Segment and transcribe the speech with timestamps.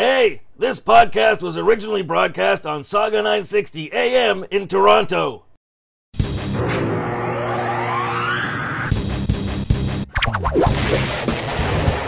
[0.00, 5.44] Hey, this podcast was originally broadcast on Sauga 960 AM in Toronto.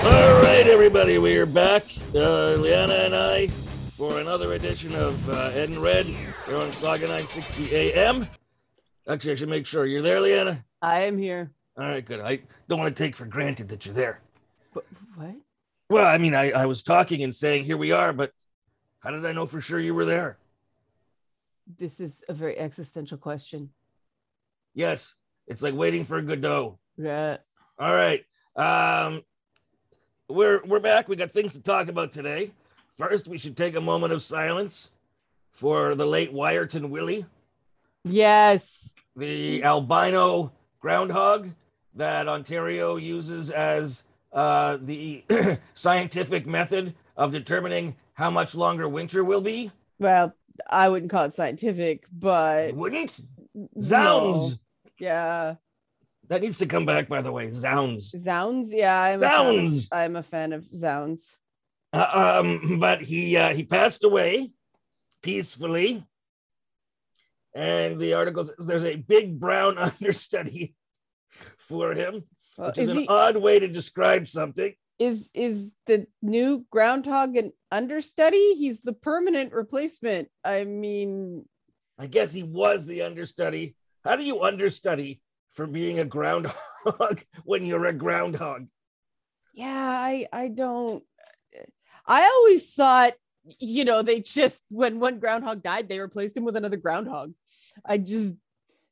[0.07, 1.85] All right, everybody, we are back.
[2.15, 7.03] Uh, Liana and I for another edition of uh, Ed and Red here on Sauga
[7.03, 8.27] 960 AM.
[9.07, 10.65] Actually, I should make sure you're there, Liana.
[10.81, 11.51] I am here.
[11.77, 12.21] All right, good.
[12.21, 12.39] I
[12.69, 14.23] don't want to take for granted that you're there.
[14.73, 14.87] But
[15.17, 15.35] what?
[15.93, 18.33] Well, I mean, I, I was talking and saying, here we are, but
[19.01, 20.39] how did I know for sure you were there?
[21.77, 23.69] This is a very existential question.
[24.73, 25.17] Yes,
[25.47, 26.79] it's like waiting for a Godot.
[26.97, 27.37] Yeah.
[27.79, 28.25] All right.
[28.57, 29.23] Um,
[30.31, 31.09] we're we're back.
[31.09, 32.53] We got things to talk about today.
[32.97, 34.93] First, we should take a moment of silence
[35.51, 37.27] for the late Wiarton Willie,
[38.03, 38.95] Yes.
[39.15, 41.51] the albino groundhog
[41.97, 45.25] that Ontario uses as uh, the
[45.75, 49.71] scientific method of determining how much longer winter will be.
[49.99, 50.35] Well,
[50.69, 53.19] I wouldn't call it scientific, but It wouldn't.
[53.55, 53.69] no.
[53.81, 54.59] Zounds.
[54.99, 55.57] Yeah.
[56.29, 57.51] That needs to come back, by the way.
[57.51, 58.11] Zounds.
[58.17, 58.73] Zounds.
[58.73, 59.01] Yeah.
[59.01, 59.89] I'm a fan of- Zounds.
[59.93, 61.39] I'm a fan of Zounds.
[61.93, 64.51] Uh, um, but he uh, he passed away
[65.23, 66.03] peacefully,
[67.55, 70.75] and the article says there's a big brown understudy
[71.59, 72.25] for him,
[72.59, 74.75] Well, which is, is an he odd way to describe something.
[74.99, 78.55] is is the new groundhog an understudy?
[78.55, 80.29] He's the permanent replacement.
[80.45, 81.45] I mean,
[81.99, 83.77] I guess he was the understudy.
[84.05, 85.21] How do you understudy
[85.53, 88.67] for being a groundhog when you're a groundhog?
[89.55, 91.05] yeah, I I don't
[92.07, 93.13] I always thought
[93.59, 97.33] you know they just when one groundhog died they replaced him with another groundhog.
[97.85, 98.35] I just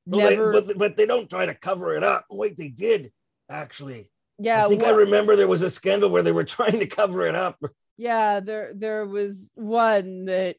[0.07, 2.25] Well, they- never but, but they don't try to cover it up.
[2.31, 3.13] Wait, they did
[3.51, 4.11] actually.
[4.39, 7.27] yeah I think I remember there was a scandal where they were trying to cover
[7.27, 7.59] it up.
[7.99, 10.57] yeah there there was one that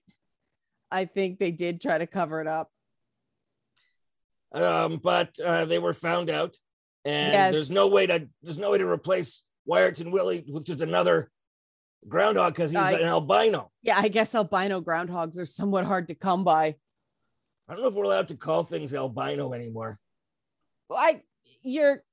[0.92, 2.70] I think they did try to cover it up.
[4.54, 6.56] um, but uh, they were found out,
[7.06, 7.54] and Yes.
[7.54, 11.32] there's no way to there's no way to replace Wiarton Willie with just another
[12.08, 13.72] groundhog because he's I- an albino.
[13.84, 16.76] Yeah, I guess albino groundhogs are somewhat hard to come by.
[17.70, 19.98] I don't know if we're allowed to call things albino anymore.
[20.90, 21.22] Well, I
[21.62, 22.04] you're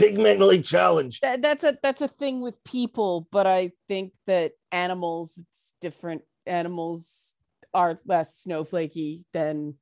[0.00, 1.22] Pigmentally challenged.
[1.22, 6.22] that, that's a that's a thing with people but i think that animals it's different
[6.46, 7.36] animals
[7.74, 9.74] are less snowflakey than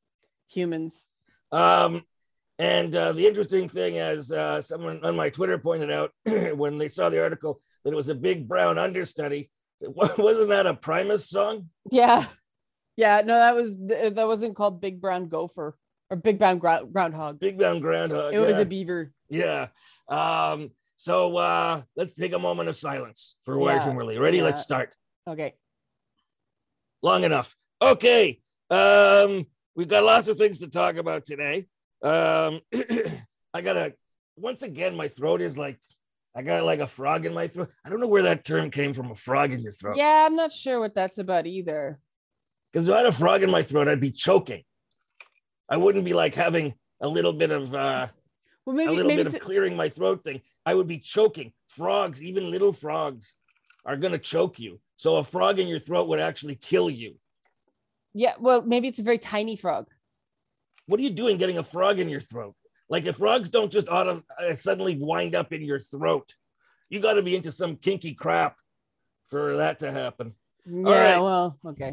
[0.48, 1.08] humans
[1.52, 2.02] Um,
[2.58, 6.10] and uh, the interesting thing, as uh, someone on my Twitter pointed out
[6.56, 9.50] when they saw the article, that it was a big brown understudy.
[9.80, 11.68] Wasn't that a Primus song?
[11.90, 12.24] yeah
[12.96, 15.78] yeah no that was that wasn't called big brown gopher
[16.10, 18.34] or big brown grou- groundhog Big brown groundhog.
[18.34, 19.68] it was a beaver Yeah.
[20.08, 23.78] Um, so uh, let's take a moment of silence for Yeah.
[23.78, 24.18] Wiarton Willie.
[24.18, 24.38] Ready?
[24.38, 24.44] Yeah.
[24.44, 24.94] Let's start.
[25.28, 25.54] okay
[27.02, 27.54] Long enough.
[27.80, 28.40] Okay.
[28.70, 31.66] Um, we've got lots of things to talk about today.
[32.02, 32.60] Um,
[33.54, 33.94] I gotta
[34.36, 35.78] once again, my throat is like
[36.36, 37.70] I got like a frog in my throat.
[37.84, 39.96] I don't know where that term came from, a frog in your throat.
[39.96, 41.96] yeah i'm not sure what that's about either
[42.72, 44.62] Because if I had a frog in my throat, I'd be choking.
[45.68, 48.06] I wouldn't be like having a little bit of uh
[48.64, 50.40] well a little maybe bit of clearing my throat thing.
[50.66, 51.52] I would be choking.
[51.68, 53.34] Frogs, even little frogs,
[53.84, 54.80] are gonna choke you.
[54.96, 57.16] So a frog in your throat would actually kill you.
[58.14, 59.86] yeah well maybe it's a very tiny frog
[60.86, 62.54] What are you doing getting a frog in your throat?
[62.88, 66.34] Like if frogs don't just auto uh, suddenly wind up in your throat,
[66.90, 68.56] you got to be into some kinky crap
[69.28, 70.32] for that to happen.
[70.66, 71.20] yeah right.
[71.20, 71.92] well okay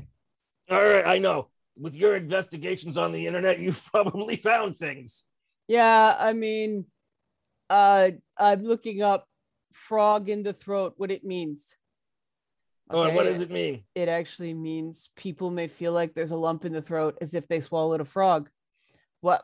[0.70, 1.40] All right, I know.
[1.78, 5.26] With your investigations on the internet, you've probably found things.
[5.68, 6.86] Yeah, I mean,
[7.70, 9.28] uh, I'm looking up
[9.72, 11.76] frog in the throat, what it means.
[12.90, 13.84] Oh, and what does it mean?
[13.96, 17.48] It actually means people may feel like there's a lump in the throat as if
[17.48, 18.50] they swallowed a frog.
[19.22, 19.44] What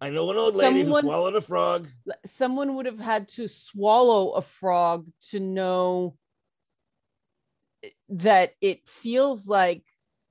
[0.00, 1.88] I know an old lady Someone- who swallowed a frog.
[2.26, 6.16] someone would have had to swallow a frog to know
[8.08, 9.84] that it feels like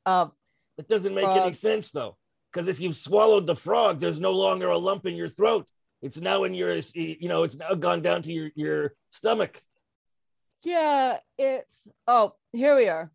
[0.07, 0.27] uh
[0.77, 2.17] It doesn't make any sense though,
[2.51, 5.67] because if you've swallowed the frog, there's no longer a lump in your throat.
[6.01, 9.61] It's now in your, you know, it's now gone down to your your stomach.
[10.63, 13.11] Yeah, it's oh, here we are.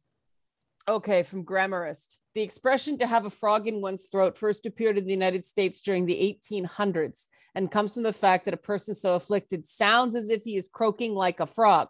[0.88, 2.18] Okay, from Grammarist.
[2.34, 5.80] The expression to have a frog in one's throat first appeared in the United States
[5.80, 10.28] during the 1800s and comes from the fact that a person so afflicted sounds as
[10.28, 11.88] if he is croaking like a frog.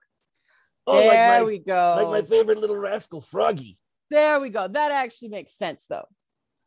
[0.86, 2.10] Oh, there like my, we go.
[2.10, 3.78] like my favorite little rascal, Froggy.
[4.12, 4.68] There we go.
[4.68, 6.06] That actually makes sense though.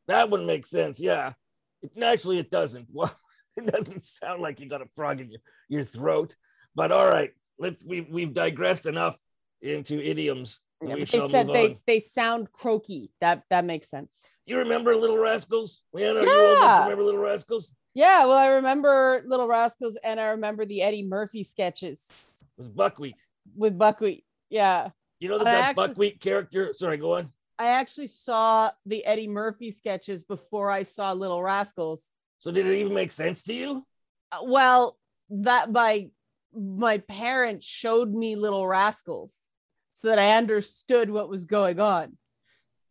[0.07, 0.99] That one makes sense.
[0.99, 1.33] Yeah.
[1.81, 2.87] It, actually, it doesn't.
[2.93, 3.15] Well,
[3.57, 5.39] it doesn't sound like you got a frog in your,
[5.69, 6.35] your throat.
[6.75, 9.17] But all right, let's we we've digressed enough
[9.61, 10.59] into idioms.
[10.81, 11.75] Yeah, they said they on.
[11.87, 13.11] they sound croaky.
[13.21, 14.27] That that makes sense.
[14.45, 15.81] You remember Little Rascals?
[15.93, 16.83] Leanna, are you old Yeah.
[16.83, 17.71] remember Little Rascals?
[17.93, 22.09] Yeah, well, I remember Little Rascals and I remember the Eddie Murphy sketches
[22.57, 23.15] With Buckwheat.
[23.55, 24.25] with Buckwheat.
[24.49, 24.89] Yeah.
[25.25, 26.71] You know that actually- Buckwheat character?
[26.75, 27.31] Sorry, go on.
[27.57, 32.13] I actually saw the Eddie Murphy sketches before I saw Little Rascals.
[32.37, 33.87] So did it even make sense to you?
[34.31, 34.99] Uh, Well,
[35.29, 36.11] that my
[36.53, 39.49] my parents showed me Little Rascals
[39.93, 42.19] so that I understood what was going on.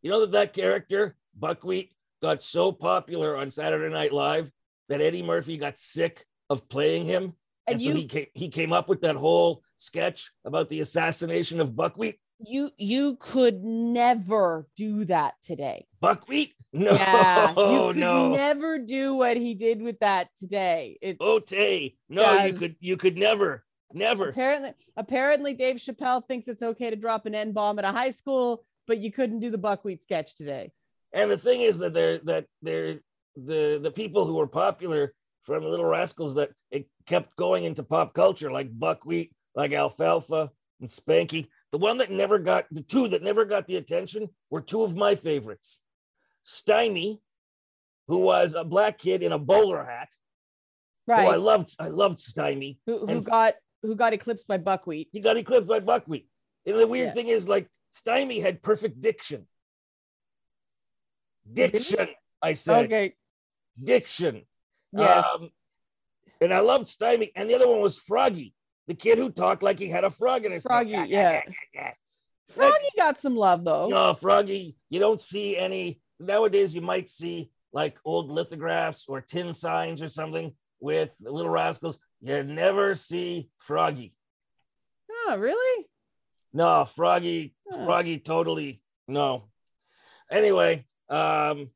[0.03, 4.51] You know that that character, Buckwheat, got so popular on Saturday Night Live
[4.89, 7.37] that Eddie Murphy got sick of playing him.
[7.69, 11.61] And And, so he came, he came up with that whole sketch about the assassination
[11.61, 12.19] of Buckwheat.
[12.39, 15.87] You you could never do that today.
[16.01, 16.53] Buckwheat?
[16.77, 18.33] No, Yeah, you could no.
[18.33, 20.99] never do what he did with that today.
[21.01, 21.53] It's Ote.
[22.09, 24.31] No, you could you could never, never.
[24.31, 28.11] apparently apparently Dave Chappelle thinks it's okay to drop an N bomb at a high
[28.11, 30.73] school, but you couldn't do the buckwheat sketch today.
[31.13, 32.99] And the thing is that they're that they're
[33.37, 35.15] the the people who were popular
[35.45, 40.89] from Little Rascals that it kept going into pop culture, like Buckwheat, like Alfalfa and
[40.89, 41.47] Spanky.
[41.75, 44.94] The one that never got the two that never got the attention were two of
[44.94, 45.81] my favorites.
[46.44, 47.21] Stymie,
[48.06, 50.09] who was a black kid in a bowler hat.
[51.09, 52.79] who I loved, I loved Stymie.
[52.87, 55.09] who who and- got who got eclipsed by buckwheat.
[55.11, 56.29] He got eclipsed by Buckwheat.
[56.65, 57.12] And the weird Yeah.
[57.15, 59.49] thing is, like, Stymie had perfect diction.
[61.53, 62.06] Diction,
[62.41, 62.85] I said.
[62.85, 63.17] Okay.
[63.82, 64.47] Diction.
[64.93, 65.25] Yes.
[65.25, 65.50] Um,
[66.41, 67.32] and I loved Stymie.
[67.35, 68.55] And the other one was Froggy,
[68.87, 70.63] the kid who talked like he had a frog in his.
[70.63, 71.43] Froggy, yeah.
[71.75, 71.97] Like,
[72.51, 73.89] Froggy got some love though.
[73.89, 76.01] no, Froggy, you don't see any.
[76.21, 81.99] Nowadays, you might see like old lithographs or tin signs or something with Little Rascals.
[82.21, 84.15] You never see Froggy.
[85.27, 85.87] Oh, really?
[86.53, 87.85] No, Froggy, Huh.
[87.85, 89.45] Froggy, totally no.
[90.31, 91.71] Anyway, um,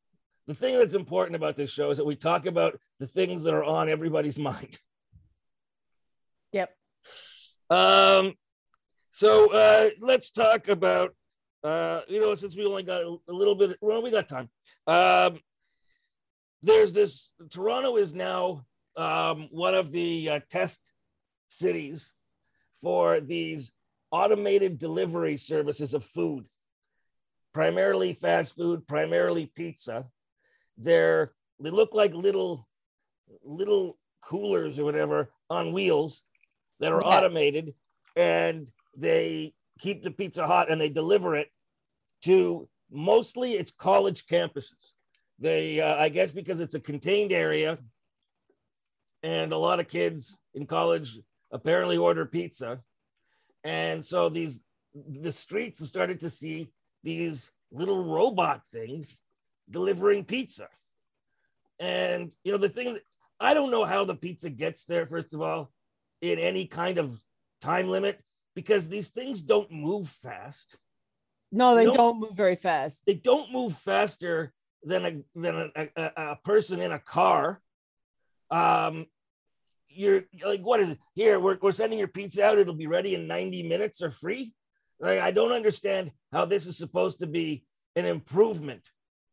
[0.46, 3.54] the thing that's important about this show is that we talk about the things that
[3.54, 4.78] are on everybody's mind.
[6.52, 6.74] Yep.
[7.70, 8.34] Um,
[9.12, 11.14] so uh, let's talk about,
[11.64, 14.48] uh, you know, since we only got a little bit, well, we got time.
[14.86, 15.40] Um,
[16.62, 18.64] there's this, Toronto is now
[18.96, 20.92] um, one of the uh, test
[21.48, 22.12] cities
[22.80, 23.70] for these
[24.10, 26.44] automated delivery services of food,
[27.52, 30.06] primarily fast food, primarily pizza.
[30.76, 32.66] They're, they look like little,
[33.44, 36.24] little coolers or whatever on wheels
[36.80, 37.08] that are Yeah.
[37.08, 37.74] automated
[38.16, 41.50] and they keep the pizza hot and they deliver it
[42.22, 44.92] to mostly it's college campuses.
[45.38, 47.78] They, uh, I guess, because it's a contained area,
[49.22, 51.20] and a lot of kids in college
[51.52, 52.82] apparently order pizza,
[53.62, 54.60] and so these
[54.94, 56.68] the streets have started to see
[57.04, 59.18] these little robot things
[59.70, 60.68] delivering pizza.
[61.78, 62.98] And you know the thing,
[63.38, 65.06] I don't know how the pizza gets there.
[65.06, 65.70] First of all,
[66.20, 67.22] in any kind of
[67.60, 68.20] time limit,
[68.54, 70.76] because these things don't move fast
[71.52, 71.94] No, they Nope.
[71.94, 73.06] don't move very fast.
[73.06, 77.60] they don't move faster than a than a, a, a person in a car.
[78.50, 79.06] Um,
[79.88, 80.98] you're like, what is it?
[81.14, 82.58] Here, we're, we're sending your pizza out.
[82.58, 84.52] It'll be ready in 90 minutes or free.
[85.00, 87.64] Like, I don't understand how this is supposed to be
[87.96, 88.82] an improvement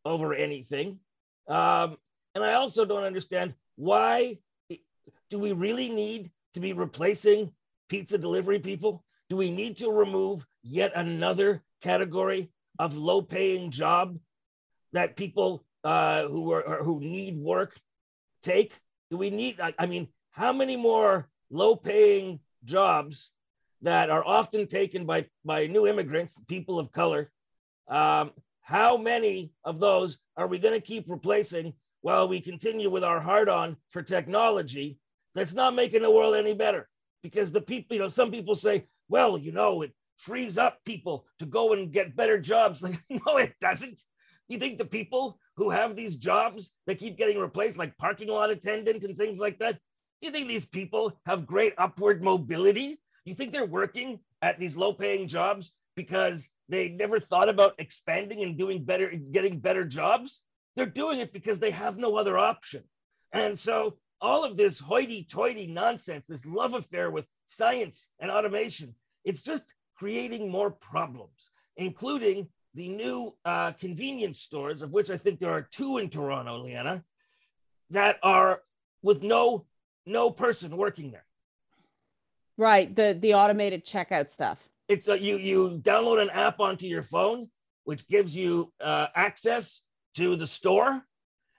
[0.04, 0.98] over anything.
[1.48, 1.98] Um,
[2.34, 4.38] and I also don't understand why
[5.30, 7.52] do we really need to be replacing
[7.90, 9.04] pizza delivery people?
[9.28, 14.18] Do we need to remove yet another category of low paying job
[14.94, 17.78] that people uh, who are who need work
[18.42, 18.80] take?
[19.10, 19.60] Do we need?
[19.60, 23.30] I, mean, how many more low paying jobs
[23.82, 27.30] that are often taken by by new immigrants, people of color?
[27.86, 28.30] Um,
[28.62, 33.20] how many of those are we going to keep replacing while we continue with our
[33.20, 34.98] hard on for technology
[35.36, 36.88] that's not making the world any better?
[37.22, 41.26] Because the people, you know, some people say, well, you know, it frees up people
[41.38, 42.82] to go and get better jobs.
[42.86, 44.00] Like, no, it doesn't.
[44.48, 48.50] You think the people who have these jobs that keep getting replaced, like parking lot
[48.50, 49.78] attendant and things like that,
[50.20, 53.00] you think these people have great upward mobility?
[53.24, 58.42] You think they're working at these low paying jobs because they never thought about expanding
[58.42, 60.42] and doing better, getting better jobs?
[60.76, 62.84] They're doing it because they have no other option.
[63.32, 68.94] And so all of this hoity toity nonsense, this love affair with science and automation,
[69.24, 69.64] it's just
[69.96, 75.62] creating more problems, including the new uh, convenience stores, of which I think there are
[75.62, 77.02] two in Toronto, Leanna,
[77.90, 78.60] that are
[79.02, 79.66] with no
[80.04, 81.24] no person working there.
[82.58, 82.94] Right.
[82.94, 84.68] The the automated checkout stuff.
[84.88, 87.48] it's uh, you you download an app onto your phone,
[87.84, 89.82] which gives you uh, access
[90.14, 91.02] to the store.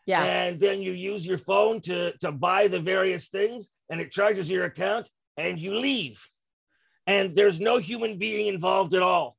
[0.07, 0.23] Yeah.
[0.23, 4.49] And then you use your phone to to buy the various things, and it charges
[4.49, 6.25] your account, and you leave,
[7.05, 9.37] and there's no human being involved at all.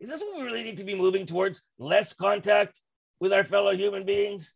[0.00, 1.62] Is this what we really need to be moving towards?
[1.78, 2.80] Less contact
[3.20, 4.52] with our fellow human beings?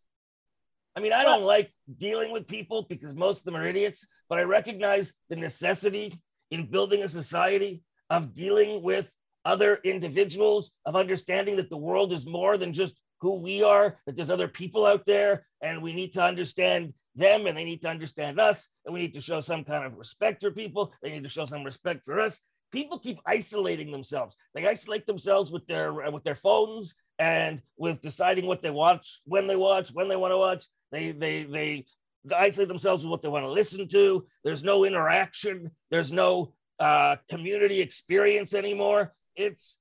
[0.96, 4.38] I mean, I don't like dealing with people because most of them are idiots, but
[4.38, 9.10] I recognize the necessity in building a society of dealing with
[9.44, 14.16] other individuals, of understanding that the world is more than just who we are, that
[14.16, 17.88] there's other people out there, and we need to understand them and they need to
[17.88, 20.92] understand us, and we need to show some kind of respect for people.
[21.02, 22.40] They need to show some respect for us.
[22.72, 24.36] People keep isolating themselves.
[24.54, 29.46] They isolate themselves with their with their phones and with deciding what they watch, when
[29.46, 30.66] they watch, when they want to watch.
[30.92, 31.86] They they they
[32.34, 34.24] isolate themselves with what they want to listen to.
[34.44, 35.72] There's no interaction.
[35.90, 39.12] There's no uh, community experience anymore.
[39.34, 39.76] It's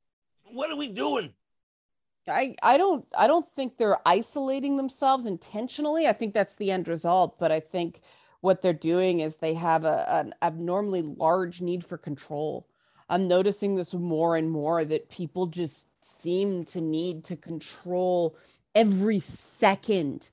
[0.51, 1.33] what are we doing?
[2.29, 6.07] I, I don't I don't think they're isolating themselves intentionally.
[6.07, 8.01] I think that's the end result, but I think
[8.41, 12.67] what they're doing is they have a, an abnormally large need for control.
[13.09, 18.37] I'm noticing this more and more that people just seem to need to control
[18.75, 20.29] every second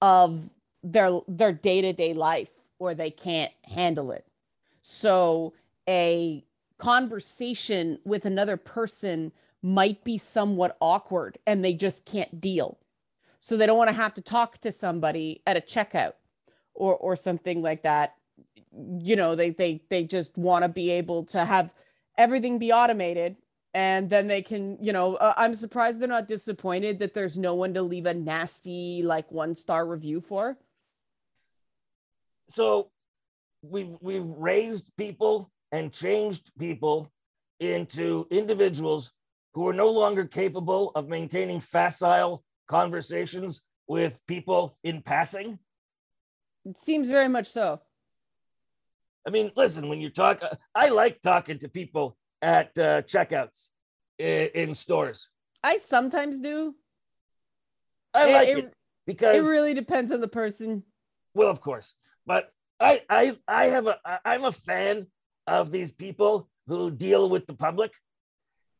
[0.00, 0.50] of
[0.82, 4.24] their their day-to-day life or they can't handle it.
[4.82, 5.52] So
[5.88, 6.44] a
[6.78, 12.78] conversation with another person might be somewhat awkward and they just can't deal.
[13.40, 16.12] So they don't want to have to talk to somebody at a checkout
[16.74, 18.14] or or something like that.
[18.72, 21.74] You know, they they they just want to be able to have
[22.18, 23.36] everything be automated
[23.74, 27.54] and then they can you know uh, i'm surprised they're not disappointed that there's no
[27.54, 30.56] one to leave a nasty like one star review for
[32.48, 32.90] so
[33.62, 37.10] we've we've raised people and changed people
[37.60, 39.12] into individuals
[39.54, 45.58] who are no longer capable of maintaining facile conversations with people in passing?
[46.64, 47.80] It seems very much so.
[49.26, 50.42] I mean listen when you talk
[50.74, 53.66] i like talking to people at uh, checkouts
[54.18, 55.28] in, in, stores.
[55.62, 56.74] I sometimes do.
[58.14, 58.74] I like it, it
[59.06, 60.84] because it really depends on the person.
[61.34, 61.94] Well of course
[62.26, 65.06] but I I I have a I'm a fan
[65.46, 67.92] of these people who deal with the public.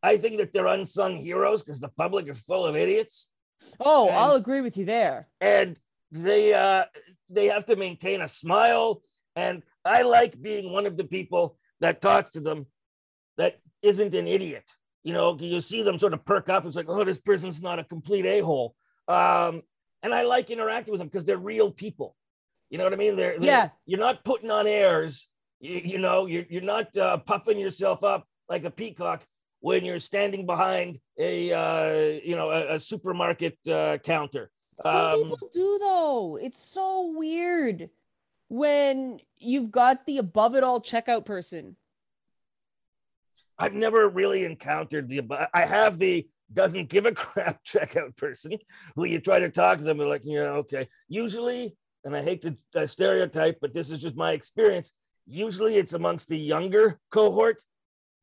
[0.03, 3.29] I think that they're unsung heroes because the public are full of idiots.
[3.79, 5.29] Oh, and, I'll agree with you there.
[5.41, 5.79] And
[6.11, 6.85] they uh
[7.29, 9.03] they have to maintain a smile
[9.37, 12.67] and I like being one of the people that talks to them
[13.37, 14.65] that isn't an idiot.
[15.03, 16.67] You know, you see them sort of perk up.
[16.67, 18.75] It's like, oh, this person's not a complete a-hole.
[19.09, 19.63] Um,
[20.03, 22.17] and I like interacting with them because they're real people.
[22.69, 23.17] You know what I mean?
[23.17, 23.69] They're, they're yeah.
[23.87, 25.27] You're not putting on airs.
[25.59, 29.25] You, you know, you're you're not uh, puffing yourself up like a peacock
[29.61, 34.51] when you're standing behind a uh, you know a, a supermarket uh, counter.
[34.81, 36.39] Some um, people do though.
[36.41, 37.91] It's so weird
[38.49, 41.77] when you've got the above it all checkout person.
[43.59, 48.53] I've never really encountered the I have the doesn't give a crap checkout person
[48.97, 49.99] who you try to talk to them.
[49.99, 50.89] They're like, yeah, okay.
[51.09, 54.93] Usually and I hate to uh, stereotype, but this is just my experience.
[55.27, 57.63] Usually it's amongst the younger cohort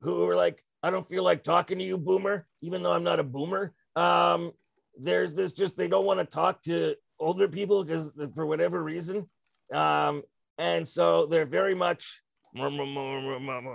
[0.02, 3.20] who are like, I don't feel like talking to you, boomer, even though I'm not
[3.20, 3.74] a boomer.
[3.96, 4.52] Um,
[5.00, 9.28] there's this just, they don't want to talk to older people because for whatever reason.
[9.74, 10.24] Um,
[10.58, 12.22] and so they're very much,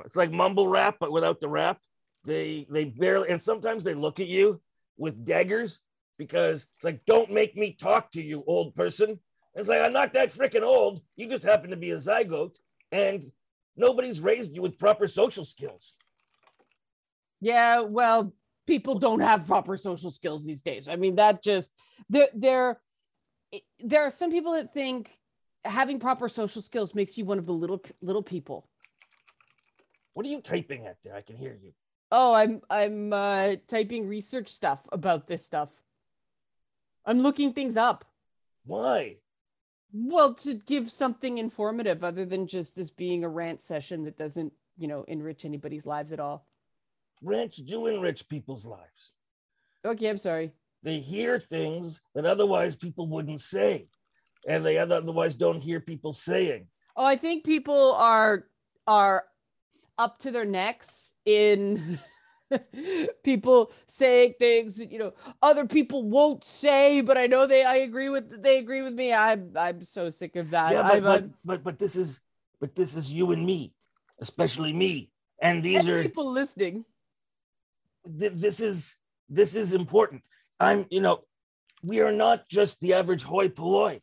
[0.06, 1.78] it's like mumble rap, but without the rap.
[2.24, 4.60] They, they barely, and sometimes they look at you
[4.96, 5.80] with daggers
[6.18, 9.18] because it's like, don't make me talk to you, old person.
[9.54, 11.02] It's like, I'm not that freaking old.
[11.16, 12.54] You just happen to be a zygote,
[12.90, 13.32] and
[13.76, 15.94] nobody's raised you with proper social skills.
[17.42, 18.32] Yeah, well,
[18.68, 20.86] people don't have proper social skills these days.
[20.86, 21.72] I mean, that just
[22.08, 22.80] there there
[23.80, 25.10] there are some people that think
[25.64, 28.68] having proper social skills makes you one of the little little people.
[30.14, 31.16] What are you typing at there?
[31.16, 31.72] I can hear you.
[32.12, 35.82] Oh, I'm I'm uh, typing research stuff about this stuff.
[37.04, 38.04] I'm looking things up.
[38.64, 39.16] Why?
[39.92, 44.52] Well, to give something informative other than just as being a rant session that doesn't,
[44.78, 46.46] you know, enrich anybody's lives at all.
[47.22, 49.12] Rants do enrich people's lives.
[49.84, 50.52] Okay, I'm sorry.
[50.82, 53.88] They hear things that otherwise people wouldn't say,
[54.48, 56.66] and they otherwise don't hear people saying.
[56.96, 58.46] Oh, I think people are
[58.86, 59.24] are
[59.98, 61.98] up to their necks in
[63.24, 67.76] people saying things that you know other people won't say but i know they i
[67.76, 71.24] agree with they agree with me i'm i'm so sick of that yeah, but, but,
[71.44, 72.20] but, but this is
[72.60, 73.72] but this is you and me
[74.20, 75.10] especially me
[75.40, 76.84] and these and are people listening
[78.18, 78.96] th- this is
[79.28, 80.22] this is important.
[80.60, 81.24] I'm, you know,
[81.82, 84.00] we are not just the average hoi polloi,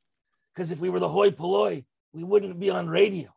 [0.54, 3.30] because if we were the hoi polloi, we wouldn't be on radio.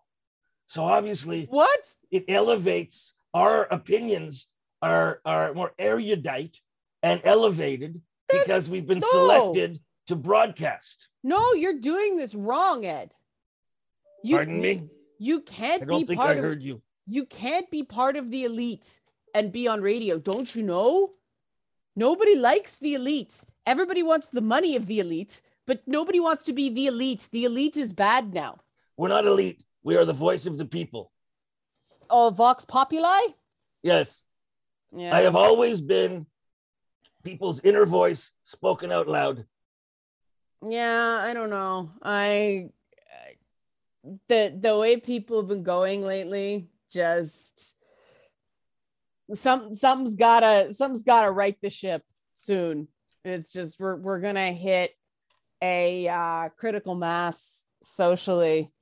[0.66, 1.81] So obviously, What?
[2.11, 4.49] it elevates our opinions
[4.81, 6.59] are are more erudite
[7.02, 9.09] and elevated That's- because we've been no.
[9.11, 11.09] selected to broadcast.
[11.23, 13.14] No, you're doing this wrong, Ed.
[14.25, 14.88] You, Pardon me.
[15.19, 16.83] You can't I don't be think part I of heard you.
[17.07, 19.00] you can't be part of the elite
[19.35, 20.19] and be on radio.
[20.19, 21.12] Don't you know?
[21.97, 23.45] Nobody likes the elite.
[23.67, 27.29] Everybody wants the money of the elite, but nobody wants to be the elite.
[27.33, 28.61] The elite is bad now.
[28.97, 29.62] We're not elite.
[29.83, 31.12] We are the voice of the people.
[32.09, 33.21] Oh, Vox Populi?
[33.83, 34.23] Yes,
[34.95, 35.17] Yeah.
[35.17, 36.27] I have always been
[37.25, 39.47] people's inner voice spoken out loud.
[40.69, 41.91] Yeah, I don't know.
[42.03, 42.69] I
[44.29, 47.75] the the way people have been going lately, just
[49.35, 52.03] some something's gotta something's gotta right the ship
[52.35, 52.89] soon.
[53.25, 54.93] It's just we're we're gonna hit
[55.62, 58.73] a uh, critical mass socially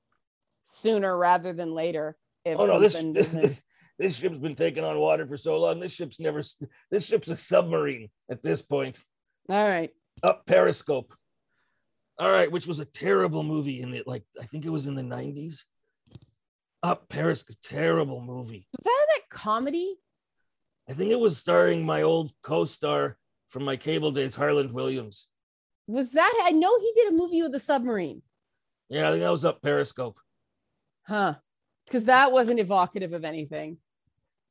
[0.62, 2.16] sooner rather than later.
[2.44, 3.62] If Oh no, this something this,
[3.98, 5.80] this ship's been taking on water for so long.
[5.80, 6.40] This ship's never.
[6.90, 8.98] This ship's a submarine at this point.
[9.48, 9.90] All right.
[10.22, 11.14] Up Periscope.
[12.18, 14.94] All right, which was a terrible movie in the like I think it was in
[14.94, 15.64] the nineties.
[16.82, 18.66] Up Periscope, terrible movie.
[18.72, 19.96] Was that that comedy?
[20.90, 23.16] I think it was starring my old co-star
[23.48, 25.28] from my cable days, Harland Williams.
[25.86, 28.22] Was that I know he did a movie with a submarine.
[28.88, 30.18] Yeah, I think that was up Periscope.
[31.06, 31.36] Huh.
[31.86, 33.78] Because that wasn't evocative of anything.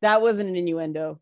[0.02, 1.20] That wasn't an innuendo.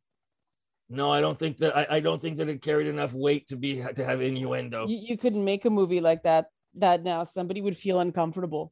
[0.88, 3.56] No, I don't think that I, I don't think that it carried enough weight to
[3.56, 4.88] be to have innuendo.
[4.88, 6.46] You, you couldn't make a movie like that
[6.76, 8.72] that now somebody would feel uncomfortable.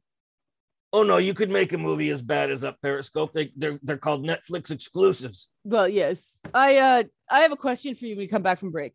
[0.92, 3.32] Oh no, you could make a movie as bad as Up Periscope.
[3.32, 5.48] They they're they're called Netflix exclusives.
[5.64, 6.40] Well, yes.
[6.54, 8.94] I uh I have a question for you when we come back from break.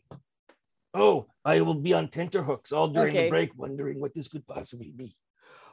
[0.94, 3.24] Oh, I will be on tenterhooks all during Okay.
[3.26, 5.16] the break, wondering what this could possibly be.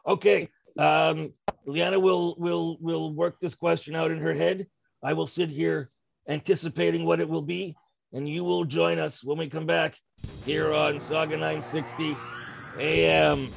[0.07, 1.33] Okay, um,
[1.67, 4.67] Liana will will will work this question out in her head.
[5.03, 5.91] I will sit here
[6.29, 7.75] anticipating what it will be,
[8.13, 9.99] and you will join us when we come back
[10.45, 12.17] here on Sauga 960
[12.79, 13.49] AM.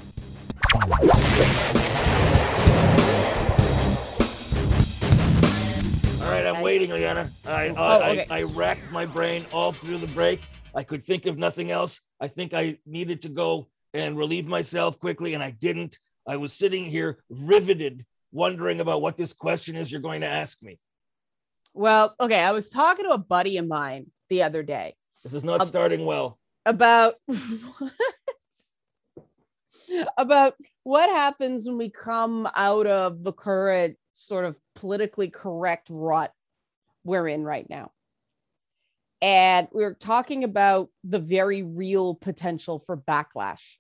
[6.72, 7.30] Waiting, Liana.
[7.46, 8.26] Oh, I, I, Oh, okay.
[8.30, 10.42] I, I racked my brain all through the break.
[10.74, 12.00] I could think of nothing else.
[12.22, 16.00] I think I needed to go and relieve myself quickly, and I didn't.
[16.26, 20.64] I was sitting here riveted, wondering about what this question is you're going to ask
[20.64, 20.80] me.
[21.74, 25.44] Well, okay, I was talking to a buddy of mine the other day This is
[25.44, 26.40] not starting well.
[26.66, 27.16] about
[30.18, 30.54] about
[30.84, 36.32] what happens when we come out of the current sort of politically correct rut
[37.04, 37.92] we're in right now.
[39.22, 43.78] And we are talking about the very real potential for backlash.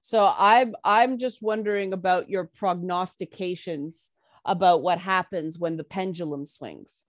[0.00, 4.10] So I'm I'm just wondering about your prognostications
[4.44, 7.04] about what happens when the pendulum swings.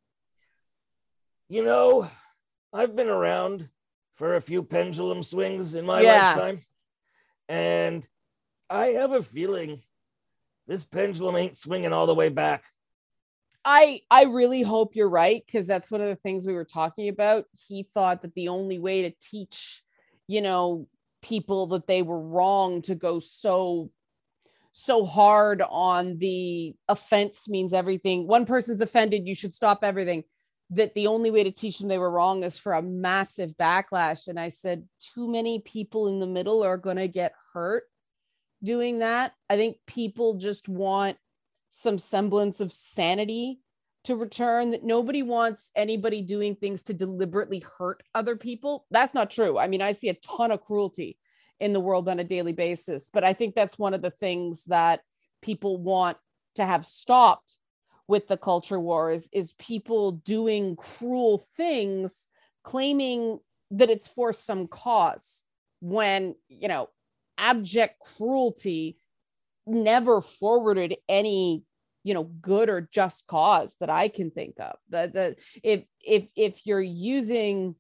[1.50, 2.08] You know,
[2.72, 3.70] I've been around
[4.16, 6.36] for a few pendulum swings in my Yeah.
[6.36, 6.62] lifetime,
[7.50, 8.08] and
[8.70, 9.82] I have a feeling
[10.68, 12.64] this pendulum ain't swinging all the way back.
[13.66, 17.10] I I really hope you're right because that's one of the things we were talking
[17.10, 17.46] about.
[17.68, 19.82] He thought that the only way to teach,
[20.28, 20.88] you know,
[21.22, 23.92] people that they were wrong to go so
[24.74, 28.28] so hard on the offense means everything.
[28.28, 30.24] One person's offended, you should stop everything.
[30.72, 34.28] That the only way to teach them they were wrong is for a massive backlash.
[34.28, 37.84] And I said, too many people in the middle are going to get hurt
[38.64, 39.34] doing that.
[39.50, 41.18] I think people just want
[41.76, 43.60] some semblance of sanity
[44.04, 48.86] to return that nobody wants anybody doing things to deliberately hurt other people.
[48.92, 49.58] That's not true.
[49.58, 51.18] I mean i see a ton of cruelty
[51.60, 54.66] in the world on a daily basis but i think that's one of the things
[54.66, 55.02] that
[55.42, 56.18] people want
[56.56, 57.58] to have stopped
[58.08, 62.28] with the culture wars is people doing cruel things
[62.64, 63.40] claiming
[63.72, 65.44] that it's for some cause
[65.80, 66.90] when you know
[67.38, 68.98] abject cruelty
[69.66, 71.64] never forwarded any
[72.04, 76.28] you know good or just cause that i can think of that that if if
[76.36, 77.76] if you're using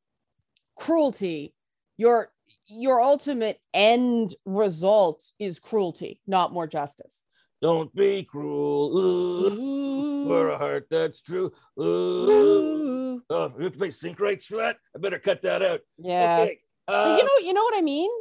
[0.78, 1.54] cruelty
[1.98, 2.32] your
[2.67, 7.28] your ultimate end result is cruelty not more justice
[7.62, 8.91] Don't be cruel.
[8.98, 11.52] Ooh, for a heart that's true.
[11.80, 11.84] Ooh.
[11.84, 13.24] Ooh.
[13.30, 14.76] Oh, we have to pay sync rights for that.
[14.93, 15.80] I better cut that out.
[15.98, 16.60] yeah Okay.
[16.89, 18.12] Uh, you know you know what i mean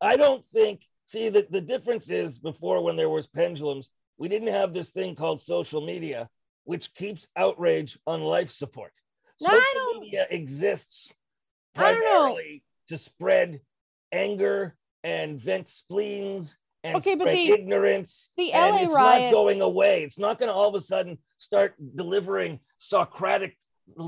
[0.00, 0.80] I don't think.
[1.10, 5.16] See, the, the difference is before when there was pendulums, we didn't have this thing
[5.16, 6.28] called social media,
[6.62, 8.92] which keeps outrage on life support.
[9.40, 11.12] Social don't- media exists
[11.74, 12.00] I don't know.
[12.10, 13.60] primarily to spread
[14.12, 18.30] anger and vent spleens and Okay, but the- ignorance.
[18.36, 20.04] the and LA it's riots- not going away.
[20.04, 23.58] It's not going to all of a sudden start delivering Socratic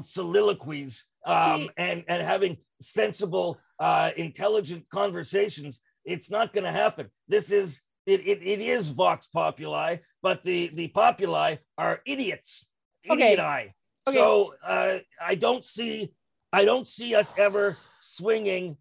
[0.05, 5.81] soliloquies um, The- and and having sensible, uh, intelligent conversations.
[6.05, 7.09] It's not going to happen.
[7.29, 8.43] This is it, it.
[8.43, 12.67] It is vox populi, but the the populi are idiots.
[13.09, 13.37] Okay.
[13.37, 13.73] Idioti.
[14.09, 14.17] Okay.
[14.17, 16.13] So uh, I don't see
[16.53, 18.77] I don't see us ever swinging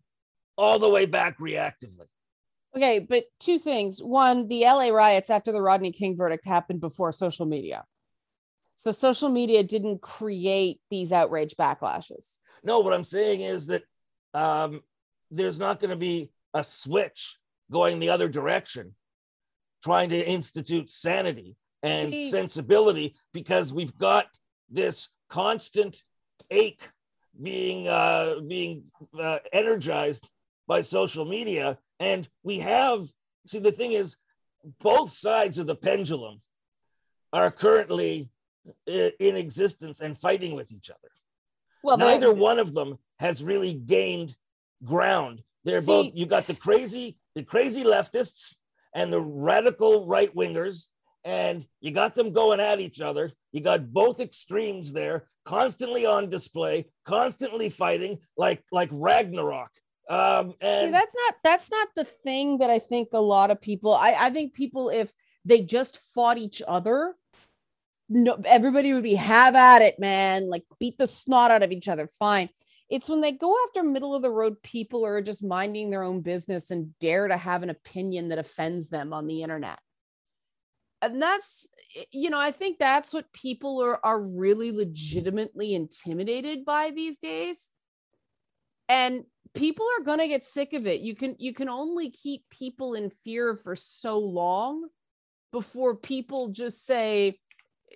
[0.57, 2.07] all the way back reactively.
[2.75, 4.01] Okay, but two things.
[4.01, 7.83] One, the LA riots after the Rodney King verdict happened before social media.
[8.75, 12.39] So social media didn't create these outrage backlashes.
[12.63, 13.83] No, what I'm saying is that
[14.33, 14.81] um,
[15.29, 17.37] there's not going to be a switch
[17.71, 18.95] going the other direction,
[19.83, 24.27] trying to institute sanity and See- sensibility because we've got
[24.69, 26.03] this constant
[26.49, 26.89] ache
[27.41, 28.83] being uh, being
[29.19, 30.27] uh, energized
[30.67, 33.07] by social media, and we have.
[33.47, 34.17] See, the thing is,
[34.81, 36.39] both sides of the pendulum
[37.33, 38.29] are currently
[38.85, 41.09] in existence and fighting with each other
[41.83, 44.35] Well, neither one of them has really gained
[44.83, 45.41] ground.
[45.63, 48.55] They're both you got the crazy, the crazy leftists
[48.95, 50.87] and the radical right wingers,
[51.23, 53.31] and you got them going at each other.
[53.51, 59.71] You got both extremes there, constantly on display, constantly fighting like like Ragnarok.
[60.09, 63.61] Um, and See, that's not that's not the thing that I think a lot of
[63.61, 63.93] people.
[63.93, 65.13] I I think people if
[65.45, 67.15] they just fought each other,
[68.09, 70.49] no, everybody would be have at it, man.
[70.49, 72.07] Like beat the snot out of each other.
[72.07, 72.49] Fine.
[72.91, 76.19] It's when they go after middle of the road people or just minding their own
[76.19, 79.79] business and dare to have an opinion that offends them on the internet.
[81.01, 86.65] And that's, eh, you know, I think that's what people are, are really legitimately intimidated
[86.65, 87.71] by these days.
[88.89, 89.23] And
[89.53, 90.99] people are going to get sick of it.
[90.99, 94.89] You can you can only keep people in fear for so long
[95.53, 97.39] before people just say,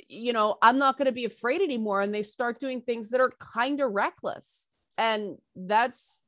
[0.08, 3.20] you know, I'm not going to be afraid anymore and they start doing things that
[3.20, 4.70] are kind of reckless.
[4.98, 6.20] And that's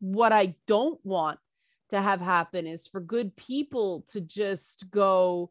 [0.00, 1.38] what I don't want
[1.90, 5.50] to have happen is for good people to just go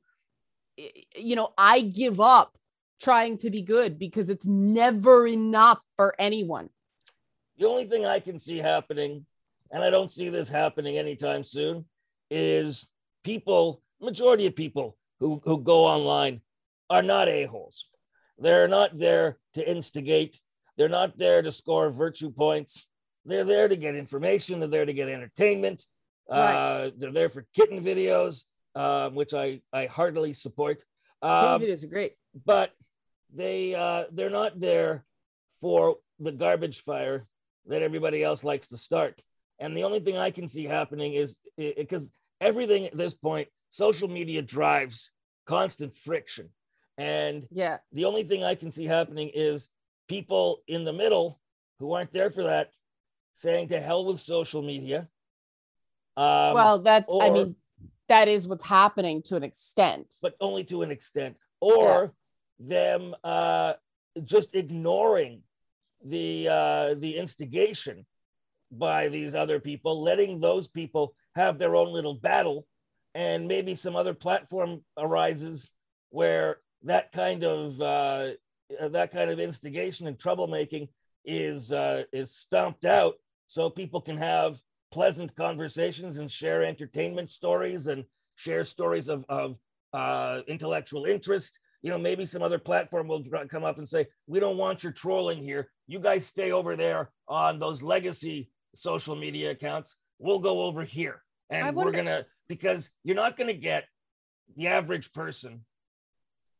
[1.15, 2.57] you know, I give up
[3.01, 6.69] trying to be good because it's never enough for anyone.
[7.57, 9.25] The only thing I can see happening,
[9.71, 11.85] and I don't see this happening anytime soon,
[12.29, 12.85] is
[13.23, 16.41] people, majority of people who, who go online
[16.89, 17.85] are not a-holes.
[18.37, 20.39] They're not there to instigate.
[20.79, 22.87] They're not there to score virtue points.
[23.25, 24.59] They're there to get information.
[24.59, 25.85] They're there to get entertainment.
[26.31, 28.43] Uh, they're there for kitten videos,
[28.75, 30.81] um, which I, I heartily support.
[31.21, 32.13] Um, videos are great.
[32.45, 32.71] but
[33.35, 35.03] they uh, they're not there
[35.59, 37.27] for the garbage fire
[37.65, 39.21] that everybody else likes to start.
[39.59, 44.07] And the only thing I can see happening is because everything at this point, social
[44.07, 45.11] media drives
[45.45, 46.47] constant friction.
[46.97, 47.79] And Yeah.
[47.91, 49.67] the only thing I can see happening is
[50.09, 51.39] people in the middle
[51.79, 52.71] who aren't there for that
[53.35, 55.07] saying to hell with social media.
[56.17, 57.55] Um, well, that I mean,
[58.09, 60.13] that is what's happening to an extent.
[60.21, 62.13] but only to an extent, or
[62.59, 63.73] them uh,
[64.25, 65.43] just ignoring
[66.03, 68.05] the uh, the instigation
[68.71, 72.67] by these other people, letting those people have their own little battle,
[73.15, 75.69] and maybe some other platform arises
[76.09, 78.31] where that kind of uh,
[78.91, 80.89] that kind of instigation and troublemaking
[81.25, 83.15] is uh, is stomped out,
[83.47, 84.59] so people can have
[84.91, 88.05] pleasant conversations and share entertainment stories and
[88.35, 89.57] share stories of, of
[89.93, 91.59] uh, intellectual interest.
[91.81, 94.91] You know, maybe some other platform will come up and say, "We don't want your
[94.91, 95.69] trolling here.
[95.87, 99.95] You guys stay over there on those legacy social media accounts.
[100.19, 103.85] We'll go over here, and I we're gonna because you're not gonna get
[104.55, 105.65] the average person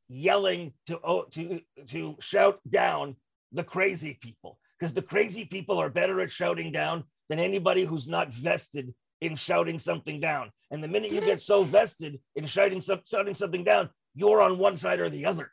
[0.10, 3.16] yelling to oh, to to shout down
[3.52, 8.08] the crazy people because the crazy people are better at shouting down than anybody who's
[8.08, 10.52] not vested in shouting something down.
[10.72, 14.78] And the minute you get so vested in shouting, shouting something down, you're on one
[14.78, 15.52] side or the other.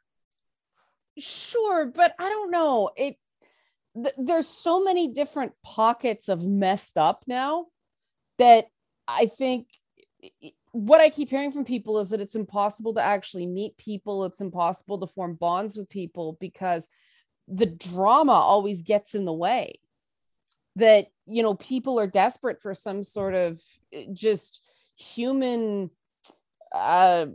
[1.19, 2.91] sure, but I don't know.
[2.97, 3.17] It
[3.95, 7.67] th- there's so many different pockets of messed up now
[8.39, 8.67] that
[9.09, 9.69] I think
[10.77, 14.25] what I keep hearing from people is that it's impossible to actually meet people.
[14.27, 16.91] It's impossible to form bonds with people because
[17.49, 19.81] the drama always gets in the way.
[20.77, 23.59] That, you know, people are desperate for some sort of
[23.91, 24.63] eh, just
[24.97, 25.91] human
[26.75, 27.27] uh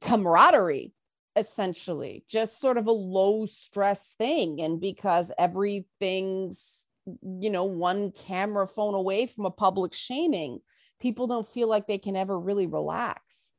[0.00, 0.92] camaraderie
[1.34, 4.60] essentially, just sort of a low stress thing.
[4.60, 10.60] And because everything's, you know, one camera phone away from a public shaming,
[11.00, 13.52] people don't feel like they can ever really relax.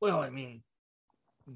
[0.00, 0.62] Well, I mean,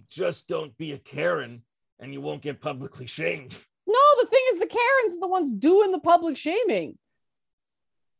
[0.09, 1.63] just don't be a Karen
[2.01, 3.55] and you won't get publicly shamed.
[3.85, 6.97] No, the thing is, the Karens are the ones doing the public shaming.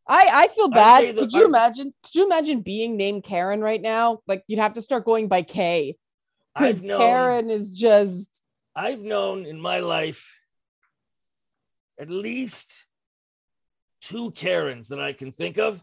[0.09, 1.15] I I feel bad.
[1.15, 1.95] The, could you imagine?
[2.03, 4.23] Could you imagine being named Karen right now?
[4.27, 5.97] Like you'd have to start going by K.
[6.55, 8.43] Because Karen is just.
[8.75, 10.35] I've known in my life
[11.99, 12.87] at least
[14.01, 15.83] two Karens that I can think of.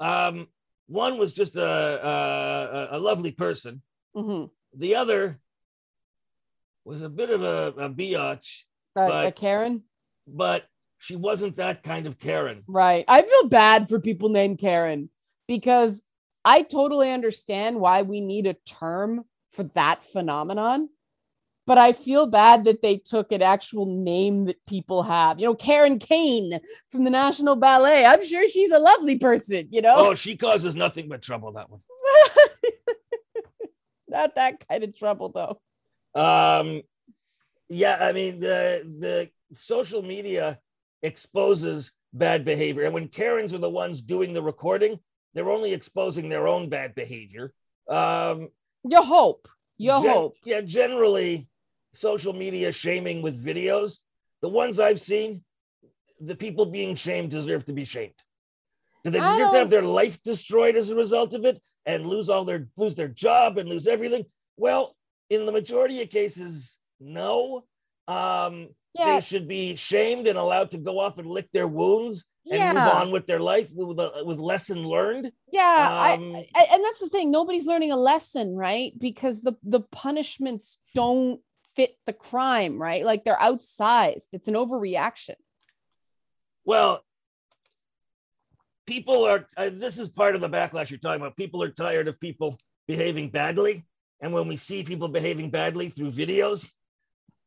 [0.00, 0.48] Um,
[0.86, 3.82] one was just a a, a lovely person.
[4.16, 4.46] Mm-hmm.
[4.78, 5.38] The other
[6.84, 8.62] was a bit of a, a biatch.
[9.26, 9.82] a Karen?
[10.26, 10.64] But
[10.98, 12.64] she wasn't that kind of Karen.
[12.66, 13.04] Right.
[13.06, 15.10] I feel bad for people named Karen
[15.46, 16.02] because
[16.44, 20.88] I totally understand why we need a term for that phenomenon.
[21.68, 25.38] But I feel bad that they took an actual name that people have.
[25.38, 26.58] You know, Karen Kain
[26.90, 28.06] from the National Ballet.
[28.06, 29.94] I'm sure she's a lovely person, you know?
[29.94, 31.80] Oh, she causes nothing but trouble, that one.
[34.08, 35.60] Not that kind of trouble, though.
[36.18, 36.82] Um,
[37.68, 40.58] yeah, I mean the the social media
[41.02, 44.98] exposes bad behavior, and when Karens are the ones doing the recording,
[45.34, 47.52] they're only exposing their own bad behavior.
[47.88, 48.48] Um,
[48.84, 49.48] you hope.
[49.76, 50.36] You gen- hope.
[50.44, 51.47] Yeah, generally,
[51.94, 53.98] social media shaming with videos.
[54.42, 55.42] The ones I've seen,
[56.20, 58.14] the people being shamed deserve to be shamed.
[59.04, 62.28] Do they deserve to have their life destroyed as a result of it and lose
[62.28, 64.24] all their lose their job and lose everything?
[64.56, 64.96] Well,
[65.30, 67.64] in the majority of cases, no.
[68.06, 69.16] Um, yeah.
[69.16, 72.72] They should be shamed and allowed to go off and lick their wounds and yeah.
[72.72, 75.30] move on with their life with a, with lesson learned.
[75.52, 77.30] Yeah, um, I, I, and that's the thing.
[77.30, 78.92] Nobody's learning a lesson, right?
[78.98, 81.40] Because the the punishments don't
[81.78, 83.04] fit the crime, right?
[83.04, 84.28] Like they're outsized.
[84.32, 85.36] It's an overreaction.
[86.64, 87.04] Well,
[88.84, 89.46] people are.
[89.56, 91.36] Uh, this is part of the backlash you're talking about.
[91.36, 93.86] People are tired of people behaving badly.
[94.20, 96.68] And when we see people behaving badly through videos,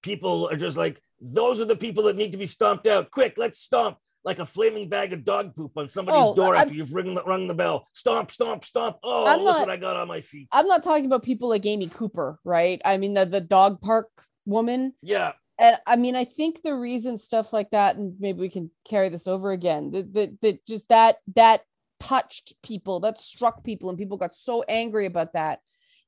[0.01, 3.11] people are just like, those are the people that need to be stomped out.
[3.11, 6.71] Quick, let's stomp like a flaming bag of dog poop on somebody's oh, door after
[6.71, 7.87] I'm, you've rung the, rung the bell.
[7.93, 8.97] Stomp, stomp, stomp.
[9.03, 10.47] Oh, I'm look not, what I got on my feet.
[10.51, 12.81] I'm not talking about people like Amy Cooper, right?
[12.85, 14.09] I mean, the, the dog park
[14.45, 14.93] woman.
[15.01, 15.33] Yeah.
[15.57, 19.09] And I mean, I think the reason stuff like that, and maybe we can carry
[19.09, 21.61] this over again, that, that, that just that, that
[21.99, 25.59] touched people, that struck people, and people got so angry about that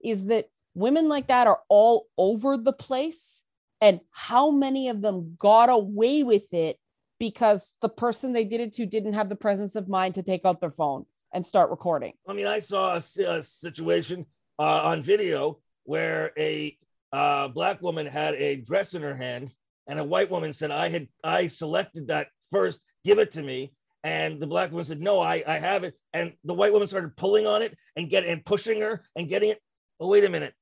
[0.04, 3.44] is that women like that are all over the place.
[3.82, 6.78] And how many of them got away with it
[7.24, 10.44] because the person they did it to didn't have the presence of mind to take
[10.44, 12.12] out their phone and start recording?
[12.28, 14.26] I mean, I saw a, a situation
[14.60, 16.78] uh, on video where a
[17.14, 19.54] uh, black woman had a dress in her hand
[19.88, 23.72] and a white woman said, I had, I selected that first, give it to me.
[24.04, 25.94] And the black woman said, No, I, I have it.
[26.12, 29.52] And the white woman started pulling on it and getting and pushing her and getting
[29.52, 29.62] it.
[29.98, 30.54] Oh, wait a minute.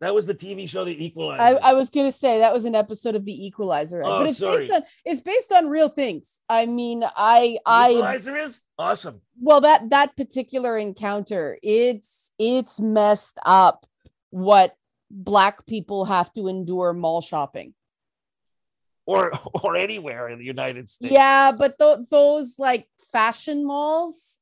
[0.00, 1.42] That was the TV show The Equalizer.
[1.42, 4.38] I, I was gonna say that was an episode of The Equalizer, oh, but it's
[4.38, 4.66] sorry.
[4.66, 6.40] based on it's based on real things.
[6.48, 9.20] I mean, I the I Equalizer is awesome.
[9.38, 13.86] Well, that that particular encounter, it's it's messed up
[14.30, 14.74] what
[15.10, 17.74] black people have to endure mall shopping.
[19.04, 19.32] Or
[19.62, 21.12] or anywhere in the United States.
[21.12, 24.40] Yeah, but th- those like fashion malls,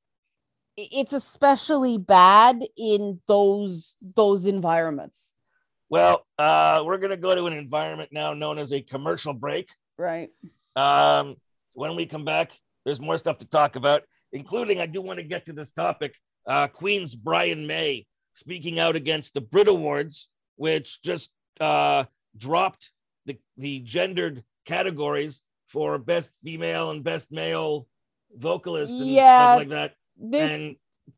[0.76, 5.34] it's especially bad in those those environments
[5.90, 9.68] well, uh, we're going to go to an environment now known as a commercial break.
[9.96, 10.30] Right.
[10.76, 11.36] Um,
[11.74, 12.52] when we come back,
[12.84, 16.14] there's more stuff to talk about, including I do want to get to this topic.
[16.46, 22.04] Uh, Queen's Brian May speaking out against the Brit Awards, which just uh,
[22.36, 22.92] dropped
[23.26, 27.86] the, the gendered categories for best female and best male
[28.36, 29.94] vocalist and yeah, stuff like that.
[30.16, 30.76] This and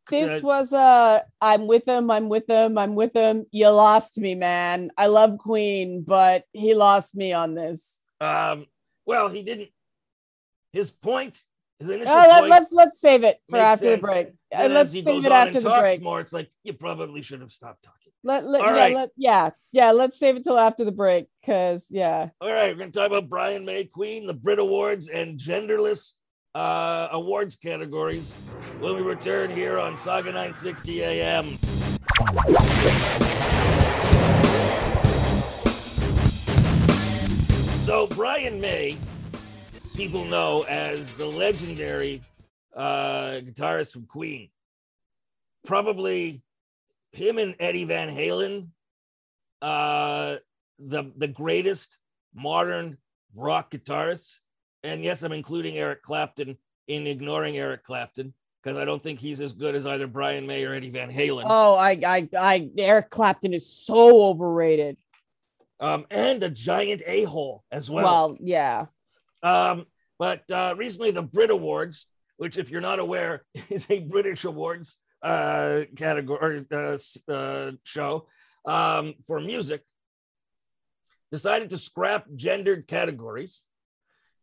[0.08, 3.46] this was a I'm with him, I'm with him, I'm with him.
[3.50, 4.90] You lost me, man.
[4.96, 8.02] I love Queen, but he lost me on this.
[8.20, 8.66] Um,
[9.06, 9.68] well, he didn't.
[10.72, 11.42] His point,
[11.78, 14.00] his initial oh, point let's let's save it for after sense.
[14.00, 14.28] the break.
[14.52, 16.02] And let's save it after the break.
[16.02, 17.96] More, it's like you probably should have stopped talking.
[18.22, 18.94] Let, let, yeah, right.
[18.94, 22.28] let, yeah, yeah, let's save it till after the break because yeah.
[22.40, 26.14] All right, we're gonna talk about Brian May, Queen, the Brit Awards, and genderless
[26.54, 28.32] uh, awards categories
[28.78, 31.58] when we return here on Sauga 960 AM.
[37.84, 38.96] So, Brian May,
[39.94, 42.22] people know as the legendary
[42.76, 44.48] uh, guitarist from Queen.
[45.64, 46.42] Probably
[47.12, 48.68] him and Eddie Van Halen
[49.62, 50.36] uh,
[50.78, 51.98] the the greatest
[52.34, 52.96] modern
[53.34, 54.38] rock guitarists.
[54.82, 56.56] And yes, I'm including Eric Clapton
[56.88, 60.64] in ignoring Eric Clapton because I don't think he's as good as either Brian May
[60.64, 61.44] or Eddie Van Halen.
[61.46, 64.96] Oh, I, I, I, Eric Clapton is so overrated.
[65.78, 68.04] Um, and a giant a hole as well.
[68.04, 68.86] Well, yeah.
[69.42, 69.86] Um,
[70.18, 74.98] but uh, recently, the Brit Awards, which, if you're not aware, is a British awards
[75.22, 78.26] uh, category uh, uh, show
[78.66, 79.82] um, for music,
[81.32, 83.62] decided to scrap gendered categories.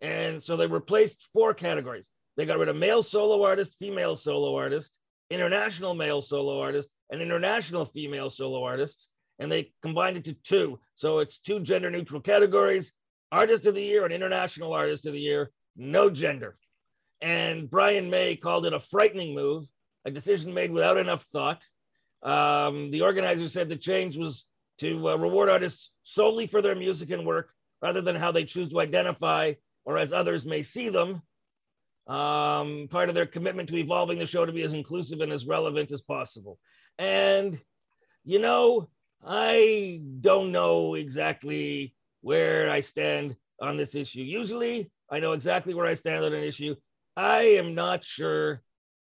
[0.01, 2.09] And so they replaced four categories.
[2.35, 4.97] They got rid of male solo artist, female solo artist,
[5.29, 9.09] international male solo artist, and international female solo artists.
[9.39, 10.79] And they combined it to two.
[10.95, 12.91] So it's two gender neutral categories
[13.31, 16.55] artist of the year and international artist of the year, no gender.
[17.21, 19.65] And Brian May called it a frightening move,
[20.05, 21.63] a decision made without enough thought.
[22.23, 24.45] Um, the organizer said the change was
[24.79, 28.69] to uh, reward artists solely for their music and work rather than how they choose
[28.69, 29.53] to identify
[29.87, 31.21] or as others may see them
[32.07, 35.47] um, part of their commitment to evolving the show to be as inclusive and as
[35.47, 36.59] relevant as possible.
[36.99, 37.57] And,
[38.25, 38.89] you know,
[39.25, 44.21] I don't know exactly where I stand on this issue.
[44.21, 46.75] Usually, I know exactly where I stand on an issue.
[47.15, 48.61] I am not sure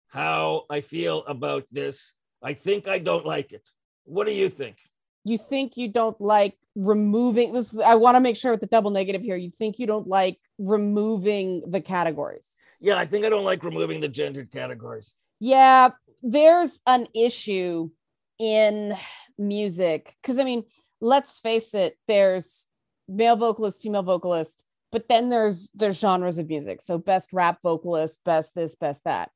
[0.08, 2.12] how I feel about this.
[2.42, 3.62] I think I don't like it.
[4.04, 4.78] What do you think?
[5.24, 7.76] You think you don't like removing this?
[7.78, 9.36] I want to make sure with the double negative here.
[9.36, 12.58] You think you don't like removing the categories?
[12.82, 15.14] yeah, I think I don't like removing the gendered categories.
[15.38, 17.90] Yeah, there's an issue
[18.38, 18.94] in
[19.38, 20.64] music because I mean,
[21.00, 22.66] let's face it, there's
[23.08, 26.82] male vocalist, female vocalist, but then there's there's genres of music.
[26.82, 29.30] So best rap vocalist, best this, best that.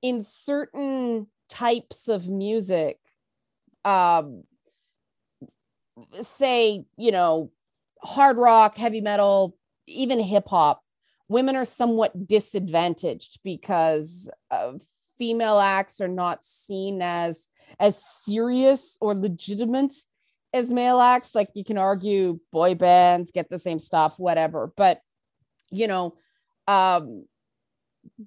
[0.00, 3.00] In certain types of music,
[3.84, 4.44] um,
[6.20, 7.50] say, you know,
[8.02, 9.56] hard rock, heavy metal,
[9.86, 10.82] even hip hop,
[11.28, 14.72] women are somewhat disadvantaged because uh,
[15.18, 17.48] female acts are not seen as
[17.80, 19.94] as serious or legitimate
[20.52, 21.34] as male acts.
[21.34, 24.72] Like you can argue boy bands get the same stuff whatever.
[24.76, 25.00] But
[25.70, 26.14] you know
[26.68, 27.24] um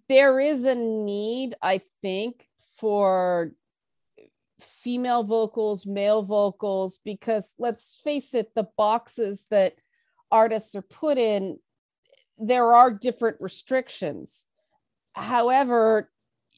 [0.08, 3.52] there is a need i think for
[4.62, 9.76] female vocals male vocals because let's face it the boxes that
[10.32, 11.58] artists are put in
[12.40, 14.46] there are different restrictions.
[15.14, 16.10] However,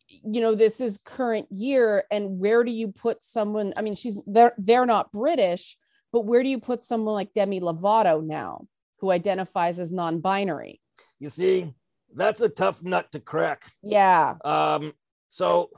[0.08, 3.74] you know, this is current year, and where do you put someone?
[3.76, 5.78] I mean, she's they're they're not British,
[6.14, 8.68] but where do you put someone like Demi Lovato now,
[9.00, 10.82] who identifies as non-binary?
[11.20, 11.74] You see,
[12.14, 13.72] that's a tough nut to crack.
[13.82, 14.36] Yeah.
[14.44, 14.94] Um,
[15.30, 15.70] so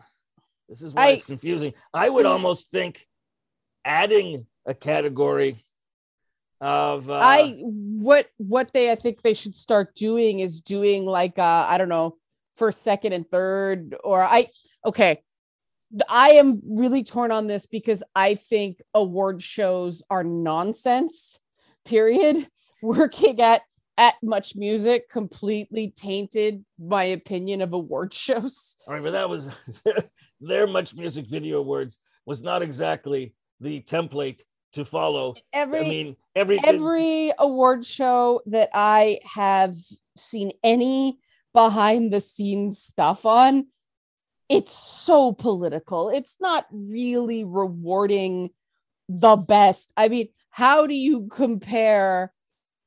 [0.69, 1.73] this is why I, it's confusing.
[1.93, 3.07] I would almost think
[3.85, 5.63] adding a category
[6.61, 11.37] of uh, I what what they I think they should start doing is doing like
[11.37, 12.17] uh I don't know
[12.55, 14.47] first second and third or I
[14.85, 15.21] okay.
[16.09, 21.39] I am really torn on this because I think award shows are nonsense
[21.85, 22.47] period.
[22.81, 23.61] Working at
[23.97, 28.77] at MuchMusic completely tainted my opinion of award shows.
[28.87, 29.49] All right but that was
[30.47, 34.41] their MuchMusic video awards was not exactly the template
[34.73, 35.33] to follow.
[35.53, 39.75] Every I mean every every award show that I have
[40.15, 41.19] seen any
[41.53, 43.67] behind the scenes stuff on,
[44.49, 46.09] it's so political.
[46.09, 48.49] It's not really rewarding
[49.07, 49.93] the best.
[49.95, 52.33] I mean, how do you compare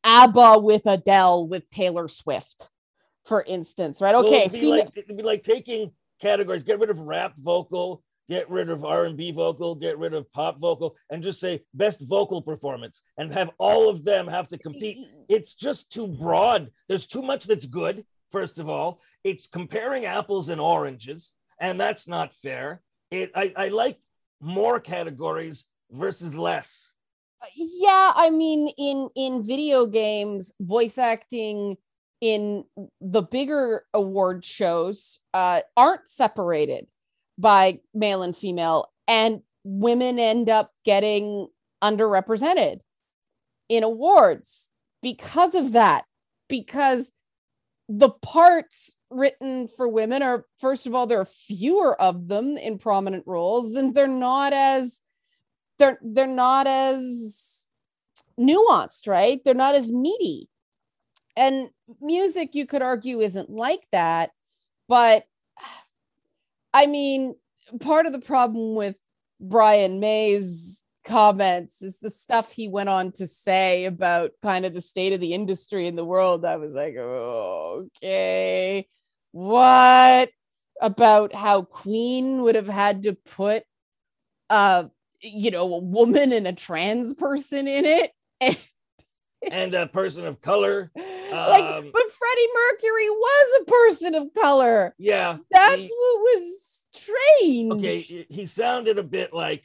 [0.04, 2.70] ABBA with Adele with Taylor Swift,
[3.24, 4.00] for instance?
[4.00, 4.14] Right?
[4.14, 7.34] Okay, well, it'd, be female- like, it'd be like taking categories, get rid of rap
[7.36, 12.00] vocal, get rid of r&b vocal get rid of pop vocal and just say best
[12.00, 14.98] vocal performance and have all of them have to compete.
[15.28, 16.70] It's just too broad.
[16.88, 19.00] There's too much that's good first of all.
[19.24, 22.82] It's comparing apples and oranges and that's not fair.
[23.10, 23.98] It i, I like
[24.40, 26.90] more categories versus less.
[27.56, 31.76] Yeah i mean in in video games voice acting
[32.20, 32.64] in
[33.00, 36.86] the bigger award shows uh, aren't separated
[37.38, 41.48] by male and female and women end up getting
[41.82, 42.80] underrepresented
[43.68, 44.70] in awards
[45.02, 46.04] because of that
[46.48, 47.12] because
[47.88, 52.78] the parts written for women are first of all there are fewer of them in
[52.78, 55.00] prominent roles and they're not as
[55.78, 57.66] they're they're not as
[58.40, 59.40] nuanced right?
[59.44, 60.48] They're not as meaty
[61.36, 61.68] and
[62.00, 64.30] music you could argue isn't like that
[64.88, 65.26] but
[66.76, 67.34] I mean,
[67.80, 68.96] part of the problem with
[69.40, 74.82] Brian May's comments is the stuff he went on to say about kind of the
[74.82, 76.44] state of the industry in the world.
[76.44, 78.86] I was like, oh, okay,
[79.32, 80.28] what
[80.82, 83.62] about how Queen would have had to put,
[84.50, 84.84] uh,
[85.22, 88.12] you know, a woman and a trans person in it?
[89.50, 90.90] and a person of color.
[90.96, 94.94] like, Um, but Freddie Mercury was a person of color.
[94.98, 97.72] Yeah, That's he- what was strange.
[97.72, 97.98] okay.
[98.00, 99.64] he- He sounded a bit like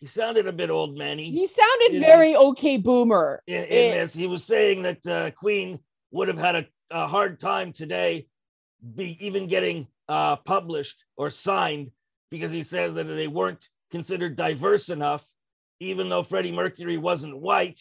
[0.00, 1.28] he sounded a bit old manny.
[1.30, 3.42] He sounded you know, very okay boomer.
[3.48, 4.14] in, in It- this.
[4.14, 5.80] He was saying that uh, Queen
[6.12, 8.28] would have had a, a hard time today,
[8.94, 11.90] be even getting uh, published or signed
[12.30, 15.26] because he says that they weren't considered diverse enough,
[15.80, 17.80] even though Freddie Mercury wasn't white.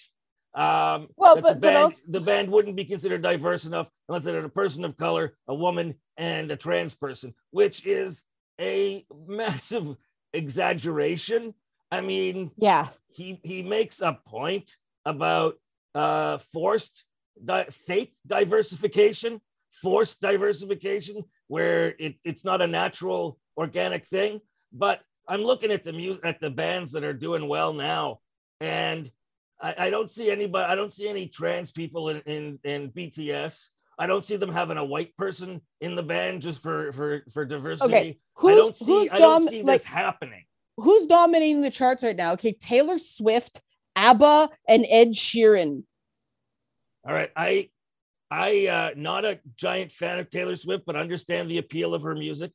[0.54, 4.24] Um, Well, but- the but band, also- the band wouldn't be considered diverse enough unless
[4.24, 8.24] they had a person of color, a woman, and a trans person, which is
[8.60, 9.96] a massive
[10.34, 11.54] exaggeration.
[11.92, 12.88] I mean, Yeah.
[13.10, 14.76] he he makes a point
[15.06, 15.60] about
[15.96, 17.06] uh forced
[17.44, 19.42] di- fake diversification
[19.72, 24.42] forced diversification where it, it's not a natural organic thing
[24.72, 28.20] but i'm looking at the mu- at the bands that are doing well now
[28.60, 29.12] and
[29.62, 33.68] i, I don't see anybody i don't see any trans people in, in in bts
[34.00, 37.46] i don't see them having a white person in the band just for for for
[37.46, 38.10] diversity Okay.
[38.10, 40.44] i Who's don't see who's i don't dom- see like this happening
[40.78, 42.34] who's dominating the charts right now?
[42.34, 43.62] Okay, Taylor Swift,
[43.96, 45.84] ABBA, and Ed Sheeran.
[47.04, 47.70] All right, I
[48.30, 52.14] I uh not a giant fan of Taylor Swift, but understand the appeal of her
[52.14, 52.52] music.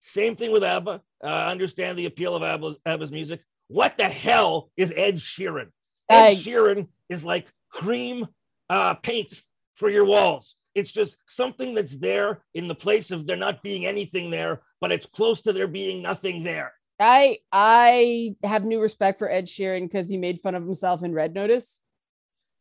[0.00, 1.00] Same thing with ABBA.
[1.22, 3.40] Uh, understand the appeal of ABBA's, ABBA's music.
[3.68, 5.68] What the hell is Ed Sheeran?
[6.12, 8.28] Ed Sheeran is like cream
[8.70, 9.42] uh, paint
[9.74, 10.56] for your walls.
[10.74, 14.92] It's just something that's there in the place of there not being anything there, but
[14.92, 16.72] it's close to there being nothing there.
[16.98, 21.12] I I have new respect for Ed Sheeran because he made fun of himself in
[21.12, 21.80] Red Notice.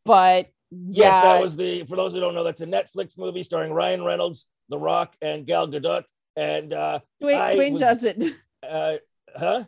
[0.04, 1.84] But yeah, Yes, that was the.
[1.84, 5.46] For those who don't know, that's a Netflix movie starring Ryan Reynolds, The Rock, and
[5.46, 6.04] Gal Gadot.
[6.36, 8.32] And uh, Dwayne, Dwayne was- Johnson.
[8.68, 8.94] uh,
[9.38, 9.64] huh?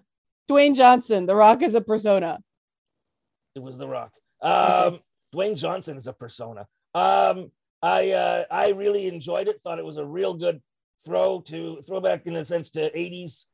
[0.50, 1.26] Dwayne Johnson.
[1.26, 2.40] The Rock is a persona.
[3.56, 4.12] It was The Rock.
[4.42, 5.00] Um,
[5.34, 6.68] Dwayne Johnson is a persona.
[6.96, 7.52] Um,
[7.82, 9.62] I uh, I really enjoyed it.
[9.62, 10.62] Thought it was a real good
[11.06, 13.46] throw to throwback in a sense to '80s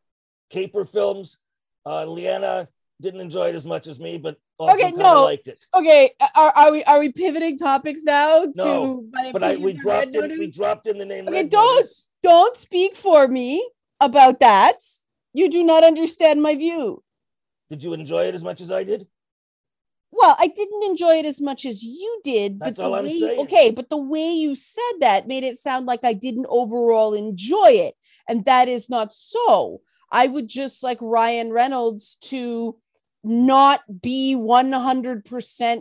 [0.49, 1.37] caper films.
[1.85, 2.67] Uh, Liana
[3.01, 5.23] didn't enjoy it as much as me, but also Okay, no.
[5.23, 5.65] liked it.
[5.73, 10.15] Okay, are, are we are we pivoting topics now to No, But I, we dropped
[10.15, 11.27] in, we dropped in the name.
[11.27, 12.05] Okay, Red don't- Notice.
[12.21, 13.65] Don't speak for me
[14.01, 14.79] about that.
[15.33, 17.01] You do not understand my view.
[17.69, 19.07] Did you enjoy it as much as I did?
[20.11, 23.71] Well, I didn't enjoy it as much as you did, That's but the way okay,
[23.71, 27.95] but the way you said that made it sound like I didn't overall enjoy it,
[28.27, 29.81] and that is not so.
[30.11, 32.75] I would just like Ryan Reynolds to
[33.23, 35.23] not be 100%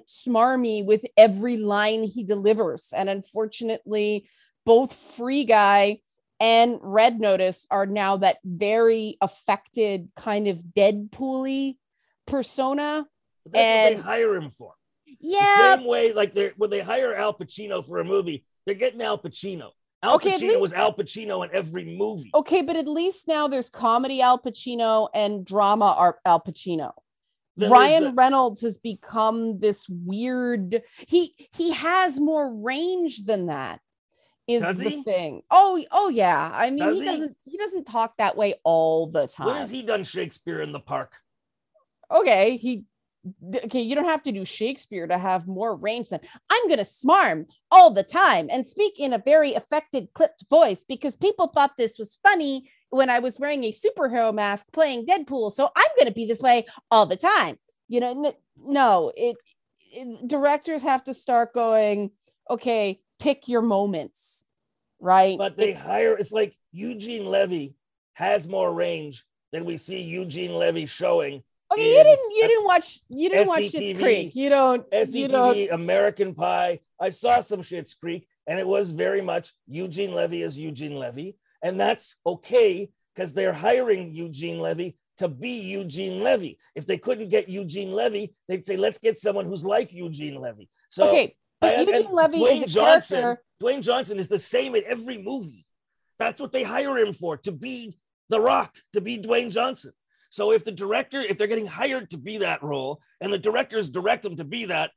[0.07, 2.93] smarmy with every line he delivers.
[2.95, 4.29] And unfortunately,
[4.66, 6.01] both Free Guy
[6.41, 11.76] and Red Notice are now that very affected kind of Deadpool
[12.26, 13.07] persona.
[13.53, 14.74] But that's what they hire him for.
[15.07, 18.74] The Yeah, same way, like they when they hire Al Pacino for a movie, they're
[18.74, 19.70] getting Al Pacino.
[20.03, 22.30] Al Okay, Pacino least- was Al Pacino in every movie.
[22.34, 26.92] okay, but at least now there's comedy Al Pacino and drama Al Pacino.
[27.57, 30.82] Then Ryan the- Reynolds has become this weird.
[31.09, 33.80] He he has more range than that.
[34.46, 35.03] Is the he?
[35.03, 35.42] thing?
[35.51, 36.51] Oh oh yeah.
[36.55, 37.07] I mean Does he, he?
[37.11, 39.46] doesn't he doesn't talk that way all the time.
[39.49, 41.12] when has he done Shakespeare in the Park?
[42.11, 42.84] okay, he
[43.64, 46.20] okay, you don't have to do Shakespeare to have more range than
[46.51, 51.16] I'm gonna smarm all the time and speak in a very affected, clipped voice because
[51.16, 55.53] people thought this was funny when I was wearing a superhero mask playing Deadpool.
[55.53, 57.59] So I'm gonna be this way all the time.
[57.89, 59.37] You know, no, it,
[59.93, 62.11] it directors have to start going,
[62.51, 64.45] okay, pick your moments,
[65.01, 65.39] right?
[65.39, 66.16] But they It- hire.
[66.16, 67.74] It's like Eugene Levy
[68.14, 71.43] has more range than we see Eugene Levy showing.
[71.73, 74.35] Okay, you didn't you didn't watch you didn't watch Schitt's Creek.
[74.35, 76.81] You don't you don't American Pie.
[77.01, 81.37] I saw some Schitt's Creek, and it was very much Eugene Levy as Eugene Levy,
[81.62, 86.59] and that's okay because they're hiring Eugene Levy to be Eugene Levy.
[86.75, 90.69] If they couldn't get Eugene Levy, they'd say, "Let's get someone who's like Eugene Levy."
[90.89, 93.45] So okay, but and- Eugene Levy Dwayne is a Johnson, character.
[93.62, 95.66] Dwayne Johnson is the same in every movie.
[96.19, 97.99] That's what they hire him for to be
[98.31, 99.93] The Rock, to be Dwayne Johnson.
[100.31, 103.89] So if the director, if they're getting hired to be that role, and the directors
[103.89, 104.91] direct them to be that,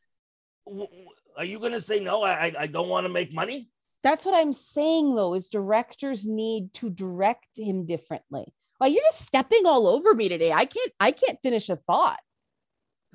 [1.38, 2.22] are you going to say no?
[2.24, 3.70] I I- don't want to make money.
[4.04, 8.46] That's what I'm saying though, is directors need to direct him differently.
[8.80, 10.52] Well, you're just stepping all over me today.
[10.52, 12.20] I can't I can't finish a thought.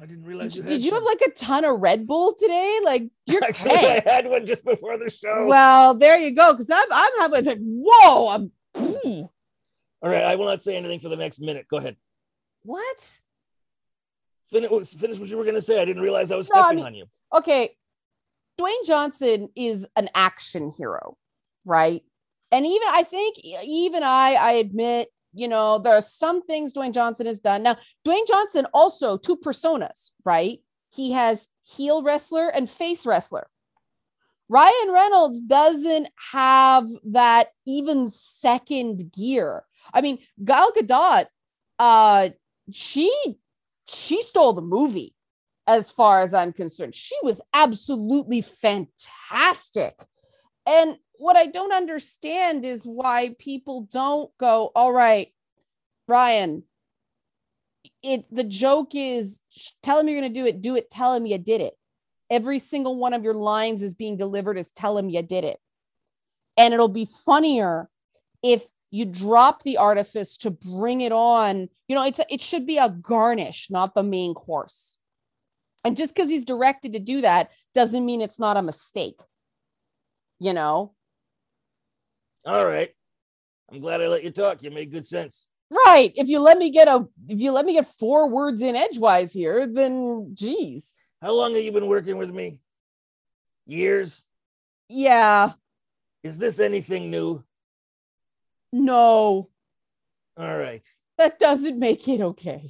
[0.00, 2.78] I didn't realize you Did had you have like a ton of Red Bull today?
[2.84, 3.72] Like you're Actually.
[3.72, 5.46] I had one just before the show.
[5.46, 6.52] Well, there you go.
[6.52, 8.52] Because I'm I'm having like, whoa, I'm
[10.02, 11.66] All right, I will not say anything for the next minute.
[11.68, 11.96] Go ahead.
[12.66, 13.18] What?
[14.50, 15.80] Finish, finish what you were going to say.
[15.80, 17.06] I didn't realize I was No, I stepping mean- on you.
[17.34, 17.70] Okay.
[18.60, 21.16] Dwayne Johnson is an action hero,
[21.64, 22.02] right?
[22.52, 26.94] And even I think even I I admit, you know, there are some things Dwayne
[26.94, 27.62] Johnson has done.
[27.62, 30.60] Now, Dwayne Johnson also two personas, right?
[30.94, 33.48] He has heel wrestler and face wrestler.
[34.48, 39.64] Ryan Reynolds doesn't have that even second gear.
[39.92, 41.26] I mean, Gal Gadot,
[41.78, 42.30] uh,
[42.72, 43.10] she
[43.88, 45.14] she stole the movie
[45.66, 46.94] as far as I'm concerned.
[46.94, 49.94] She was absolutely fantastic.
[50.66, 55.32] And what I don't understand is why people don't go, all right,
[56.08, 56.64] Ryan,
[58.02, 59.42] it the joke is
[59.82, 61.74] tell him you're to do it, do it, tell him you did it.
[62.30, 65.58] Every single one of your lines is being delivered as tell him you did it.
[66.56, 67.88] And it'll be funnier
[68.42, 68.64] if
[68.96, 71.68] you drop the artifice to bring it on.
[71.88, 74.96] You know, it's a, it should be a garnish, not the main course.
[75.84, 79.20] And just because he's directed to do that doesn't mean it's not a mistake.
[80.40, 80.94] You know,
[82.44, 82.90] All right.
[83.70, 84.62] I'm glad I let you talk.
[84.62, 85.46] You made good sense.
[85.86, 86.12] right?
[86.14, 89.32] If you let me get a, if you let me get four words in edgewise
[89.32, 92.60] here, then geez, How long have you been working with me?
[93.66, 94.22] Years?
[94.88, 95.52] yeah,
[96.22, 97.42] Is this anything new?
[98.84, 99.48] No,
[100.36, 100.82] All right.
[101.16, 102.62] that doesn't make it okay.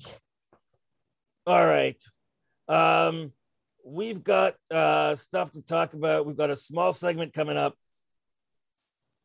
[1.47, 1.97] All right.
[2.69, 3.33] Um,
[3.85, 6.27] we've got uh, stuff to talk about.
[6.27, 7.75] We've got a small segment coming up.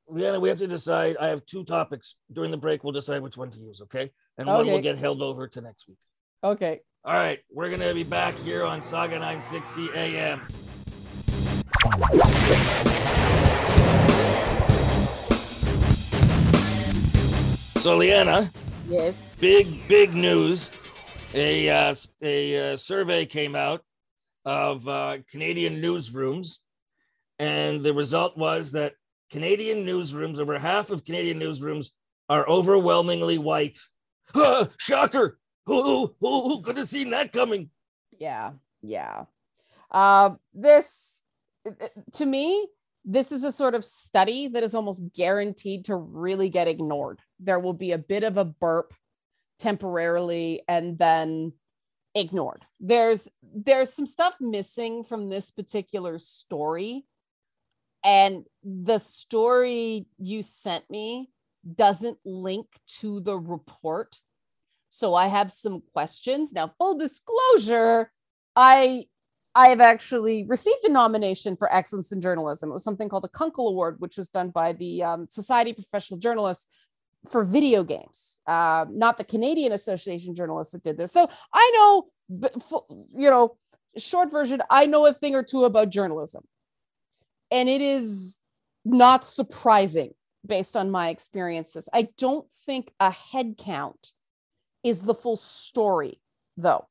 [0.07, 1.17] Liana, we have to decide.
[1.17, 2.15] I have two topics.
[2.31, 4.11] During the break, we'll decide which one to use, okay?
[4.37, 5.97] And one will get held over to next week.
[6.43, 6.81] Okay.
[7.05, 7.39] All right.
[7.51, 10.41] We're going to be back here on Sauga 960 AM.
[17.81, 18.51] So, Liana,
[18.87, 19.27] Yes.
[19.39, 20.69] big big news
[21.33, 23.81] a uh, a uh, survey came out
[24.45, 26.57] of uh, canadian newsrooms
[27.39, 28.93] and the result was that
[29.31, 31.87] canadian newsrooms over half of canadian newsrooms
[32.29, 33.79] are overwhelmingly white
[34.35, 37.71] Ah, shocker who, who, who, who could have seen that coming
[38.19, 38.51] Yeah.
[38.83, 39.25] Yeah.
[39.89, 41.23] Uh, this,
[42.13, 42.67] to me,
[43.03, 47.19] this is a sort of study that is almost guaranteed to really get ignored.
[47.39, 48.93] There will be a bit of a burp
[49.59, 51.53] temporarily and then
[52.15, 52.65] ignored.
[52.79, 57.05] There's there's some stuff missing from this particular story.
[58.03, 61.29] And the story you sent me
[61.75, 62.67] doesn't link
[62.99, 64.19] to the report.
[64.89, 66.51] So I have some questions.
[66.51, 68.11] Now, full disclosure,
[68.55, 69.05] I
[69.53, 72.69] I've actually received a nomination for excellence in journalism.
[72.69, 75.75] It was something called a Kunkel Award, which was done by the um, Society of
[75.77, 76.67] Professional Journalists
[77.29, 81.11] for video games, uh, not the Canadian Association of Journalists that did this.
[81.11, 82.49] So I know,
[83.15, 83.57] you know,
[83.97, 86.43] short version, I know a thing or two about journalism,
[87.51, 88.39] and it is
[88.85, 90.13] not surprising
[90.45, 91.89] based on my experiences.
[91.93, 94.13] I don't think a head count
[94.83, 96.19] is the full story,
[96.57, 96.87] though.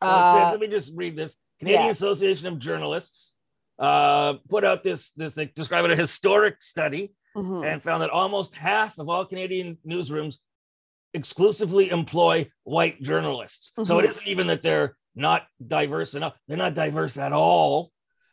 [0.00, 1.90] Well, it said- Uh, let me just read this canadian yeah.
[1.90, 3.34] association of journalists
[3.78, 7.64] uh, put out this this they describe it a historic study mhm.
[7.64, 10.38] and found that almost half of all Canadian newsrooms
[11.14, 13.72] exclusively employ white journalists.
[13.84, 14.08] So it Mhm.
[14.08, 17.90] isn't even that they're not diverse enough, they're not diverse at all.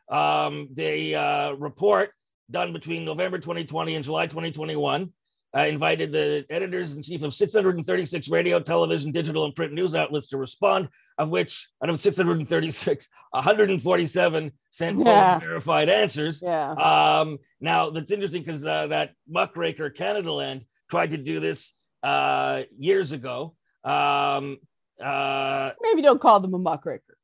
[0.10, 2.12] Um, the uh, report
[2.52, 5.14] done between November 2020 and July 2021
[5.56, 10.28] uh, invited the editors in chief of 636 radio, television, digital, and print news outlets
[10.28, 15.40] to respond, of which out of 636, 147 sent Yeah.
[15.40, 16.42] verified answers.
[16.42, 16.72] yeah.
[16.72, 21.72] Um, now that's interesting because uh, that muckraker Canadaland tried to do this
[22.04, 23.56] uh, years ago.
[23.84, 24.58] Um,
[25.04, 27.18] uh, Maybe don't call them a muckraker.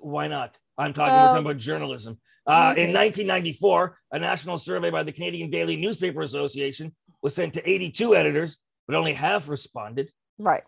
[0.00, 0.56] why not?
[0.76, 2.18] I'm talking, talking about journalism.
[2.46, 2.82] Uh, okay.
[2.84, 6.94] In 1994, a national survey by the Canadian Daily Newspaper Association
[7.24, 10.12] was sent to 82 editors, but only half responded.
[10.38, 10.62] Right.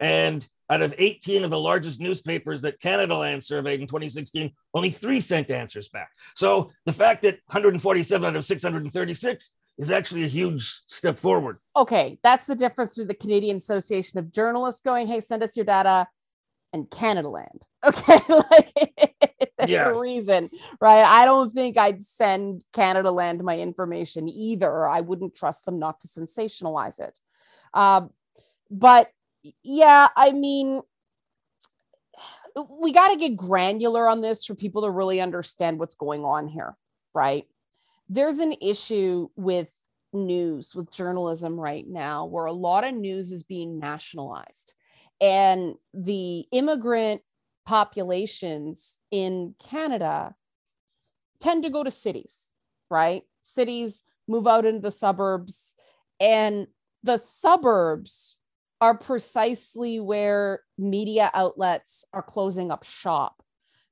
[0.00, 5.20] And out of 18 of the largest newspapers that Canadaland surveyed in 2016, only three
[5.20, 6.10] sent answers back.
[6.34, 11.58] So the fact that 147 out of 636 is actually a huge step forward.
[11.76, 12.18] Okay.
[12.22, 16.06] That's the difference with the Canadian Association of Journalists going, hey, send us your data,
[16.72, 17.62] and Canadaland.
[17.86, 18.18] Okay.
[18.28, 18.74] like,
[19.58, 19.88] there's Yeah.
[19.88, 20.50] a reason,
[20.80, 21.02] right?
[21.02, 24.86] I don't think I'd send Canadaland my information either.
[24.86, 27.18] I wouldn't trust them not to sensationalize it.
[27.72, 28.10] Um,
[28.70, 29.10] but
[29.64, 30.82] yeah, I mean,
[32.68, 36.48] we got to get granular on this for people to really understand what's going on
[36.48, 36.76] here,
[37.14, 37.46] right?
[38.08, 39.68] There's an issue with
[40.12, 44.74] news, with journalism right now, where a lot of news is being nationalized.
[45.20, 47.22] And the immigrant
[47.66, 50.34] populations in Canada
[51.40, 52.52] tend to go to cities,
[52.90, 53.22] right?
[53.42, 55.74] Cities move out into the suburbs,
[56.20, 56.66] and
[57.02, 58.38] the suburbs
[58.80, 63.42] are precisely where media outlets are closing up shop.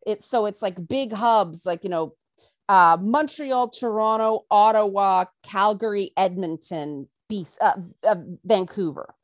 [0.07, 2.15] It's so it's like big hubs, like you know,
[2.69, 7.09] uh, Montreal, Toronto, Ottawa, Calgary, Edmonton,
[7.61, 7.73] uh,
[8.07, 9.15] uh, Vancouver,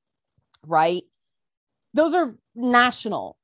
[0.67, 1.05] right?
[1.95, 3.39] Those are national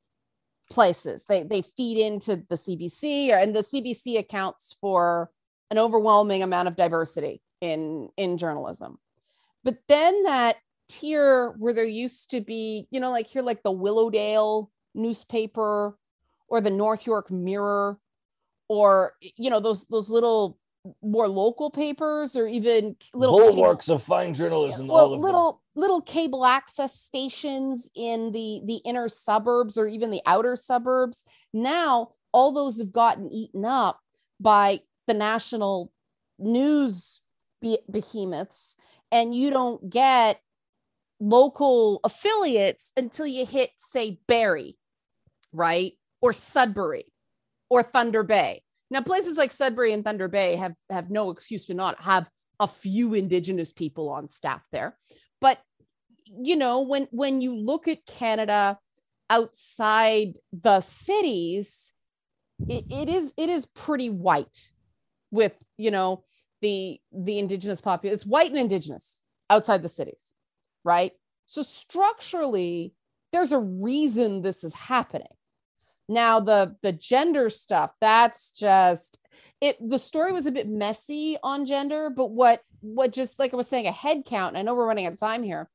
[0.71, 1.25] places.
[1.25, 5.31] They they feed into the CBC, and the CBC accounts for
[5.71, 8.99] an overwhelming amount of diversity in in journalism.
[9.63, 10.57] But then that
[10.89, 15.97] tier where there used to be, you know, like here, like the Willowdale newspaper
[16.49, 17.99] or the North York Mirror,
[18.69, 20.59] or you know, those those little
[21.03, 24.87] more local papers or even little bulwarks cable, of fine journalism.
[24.87, 25.83] Well, little them.
[25.83, 31.25] little cable access stations in the the inner suburbs or even the outer suburbs.
[31.53, 34.01] Now all those have gotten eaten up
[34.39, 35.93] by the national
[36.39, 37.21] news
[37.91, 38.77] behemoths,
[39.13, 40.41] and you don't get
[41.21, 44.79] local affiliates until you hit, say, Barrie,
[45.53, 45.93] right?
[46.23, 47.13] Or Sudbury
[47.69, 48.63] or Thunder Bay.
[48.91, 52.29] Now, places like Sudbury and Thunder Bay have, have no excuse to not have
[52.59, 54.97] a few indigenous people on staff there.
[55.41, 55.59] But
[56.27, 58.79] you know, when when you look at Canada
[59.29, 61.93] outside the cities,
[62.69, 64.73] it, it is it is pretty white
[65.31, 66.25] with you know
[66.61, 68.15] the the indigenous population.
[68.15, 70.35] It's white and indigenous outside the cities
[70.85, 71.13] right?
[71.47, 72.95] So structurally,
[73.33, 75.29] there's a reason this is happening.
[76.11, 79.21] Now the the gender stuff, that's just
[79.61, 83.57] it the story was a bit messy on gender, but what what just like I
[83.57, 85.71] was saying a head count, I know we're running out of time here.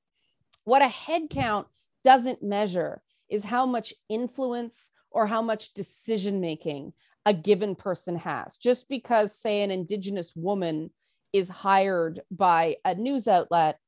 [0.65, 1.67] What a head count
[2.03, 6.91] doesn't measure is how much influence or how much decision making
[7.25, 8.57] a given person has.
[8.57, 10.91] Just because say an indigenous woman
[11.31, 13.79] is hired by a news outlet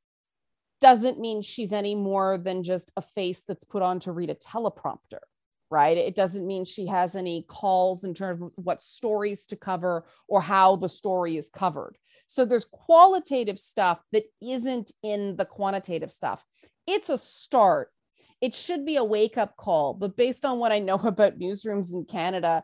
[0.79, 4.35] doesn't mean she's any more than just a face that's put on to read a
[4.35, 5.19] teleprompter
[5.69, 5.97] right?
[5.97, 10.41] It doesn't mean she has any calls in terms of what stories to cover or
[10.41, 11.97] how the story is covered.
[12.27, 16.45] So there's qualitative stuff that isn't in the quantitative stuff.
[16.85, 17.91] It's a start.
[18.39, 21.91] It should be a wake up call but based on what i know about newsrooms
[21.91, 22.63] in canada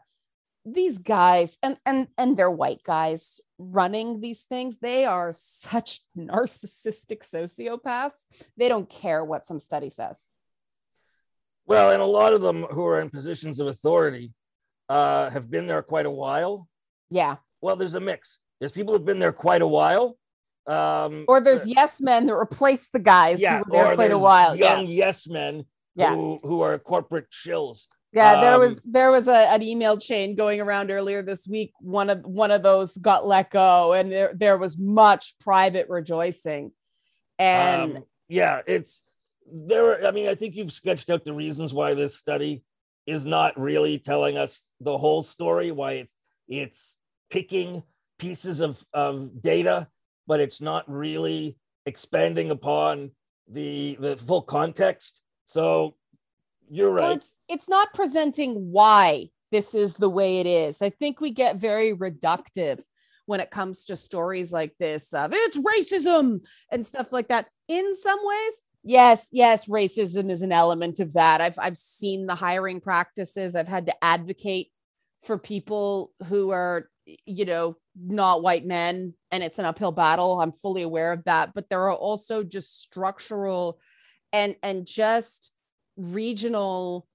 [0.65, 7.19] these guys and and and they're white guys running these things they are such narcissistic
[7.21, 8.23] sociopaths.
[8.57, 10.27] They don't care what some study says
[11.65, 14.31] well and a lot of them who are in positions of authority
[14.89, 16.67] uh, have been there quite a while
[17.09, 20.17] yeah well there's a mix there's people who've been there quite a while
[20.67, 24.17] um, or there's yes men that replace the guys yeah, who were there quite a
[24.17, 25.05] while young yeah.
[25.05, 26.15] yes men yeah.
[26.15, 30.35] who, who are corporate shills yeah, there um, was there was a, an email chain
[30.35, 31.73] going around earlier this week.
[31.79, 36.73] One of one of those got let go, and there there was much private rejoicing.
[37.39, 39.01] And um, yeah, it's
[39.51, 40.05] there.
[40.05, 42.63] I mean, I think you've sketched out the reasons why this study
[43.05, 45.71] is not really telling us the whole story.
[45.71, 46.15] Why it's
[46.47, 46.97] it's
[47.29, 47.83] picking
[48.19, 49.87] pieces of of data,
[50.27, 53.11] but it's not really expanding upon
[53.47, 55.21] the the full context.
[55.45, 55.95] So
[56.69, 57.03] you're right.
[57.03, 60.81] Well, it's it's not presenting why this is the way it is.
[60.81, 62.81] I think we get very reductive
[63.25, 66.41] when it comes to stories like this of it's racism
[66.71, 67.47] and stuff like that.
[67.67, 71.41] In some ways, yes, yes, racism is an element of that.
[71.41, 73.55] I've I've seen the hiring practices.
[73.55, 74.69] I've had to advocate
[75.23, 76.89] for people who are
[77.25, 81.53] you know not white men and it's an uphill battle i'm fully aware of that
[81.53, 83.77] but there are also just structural
[84.31, 85.51] and and just
[85.97, 87.05] regional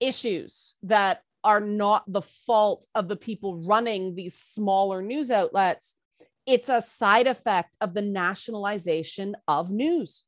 [0.00, 5.96] issues that are not the fault of the people running these smaller news outlets.
[6.44, 10.24] It's a side effect of the nationalization of news.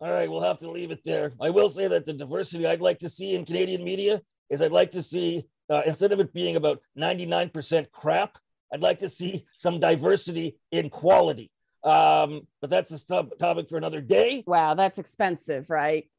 [0.00, 1.32] All right, we'll have to leave it there.
[1.40, 4.20] I will say that the diversity I'd like to see in Canadian media
[4.50, 8.36] is I'd like to see, uh, instead of it being about 99% crap,
[8.72, 11.50] I'd like to see some diversity in quality.
[11.82, 14.44] Um, but that's a topic for another day.
[14.46, 16.10] Wow, that's expensive, right?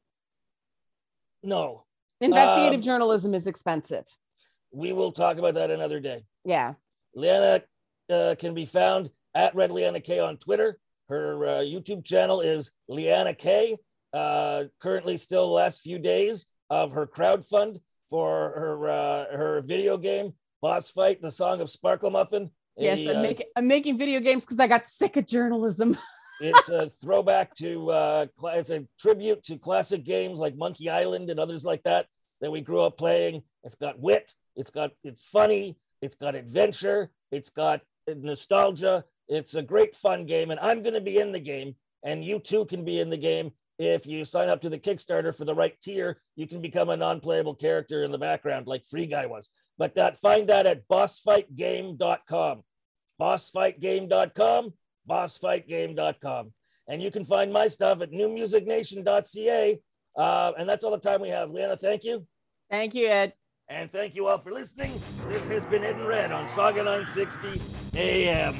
[1.42, 1.84] No.
[2.20, 4.06] Investigative um, journalism is expensive.
[4.72, 6.24] We will talk about that another day.
[6.44, 6.74] Yeah.
[7.14, 7.62] Liana
[8.10, 10.78] uh, can be found at Red Liana K on Twitter.
[11.08, 13.76] Her uh, YouTube channel is Liana K.
[14.12, 17.80] Uh, currently, still the last few days of her crowdfund
[18.10, 22.50] for her uh, her video game boss fight, the song of Sparkle Muffin.
[22.76, 25.96] Yes, a, I'm, uh, making, I'm making video games because I got sick of journalism.
[26.40, 31.40] it's a throwback to uh, it's a tribute to classic games like Monkey Island and
[31.40, 32.06] others like that
[32.40, 33.42] that we grew up playing.
[33.64, 39.04] It's got wit, it's got it's funny, it's got adventure, it's got nostalgia.
[39.28, 41.74] It's a great fun game, and I'm going to be in the game,
[42.04, 43.50] and you too can be in the game.
[43.78, 46.96] If you sign up to the Kickstarter for the right tier, you can become a
[46.96, 49.48] non-playable character in the background, like Free Guy was.
[49.76, 52.62] But that find that at bossfightgame.com.
[53.20, 54.72] Bossfightgame.com,
[55.08, 56.52] bossfightgame.com.
[56.88, 59.80] And you can find my stuff at newmusicnation.ca.
[60.16, 61.50] Uh, and that's all the time we have.
[61.50, 62.26] Liana, thank you.
[62.70, 63.34] Thank you, Ed.
[63.68, 64.90] And thank you all for listening.
[65.28, 68.54] This has been Ed and Red on Sauga 960 AM.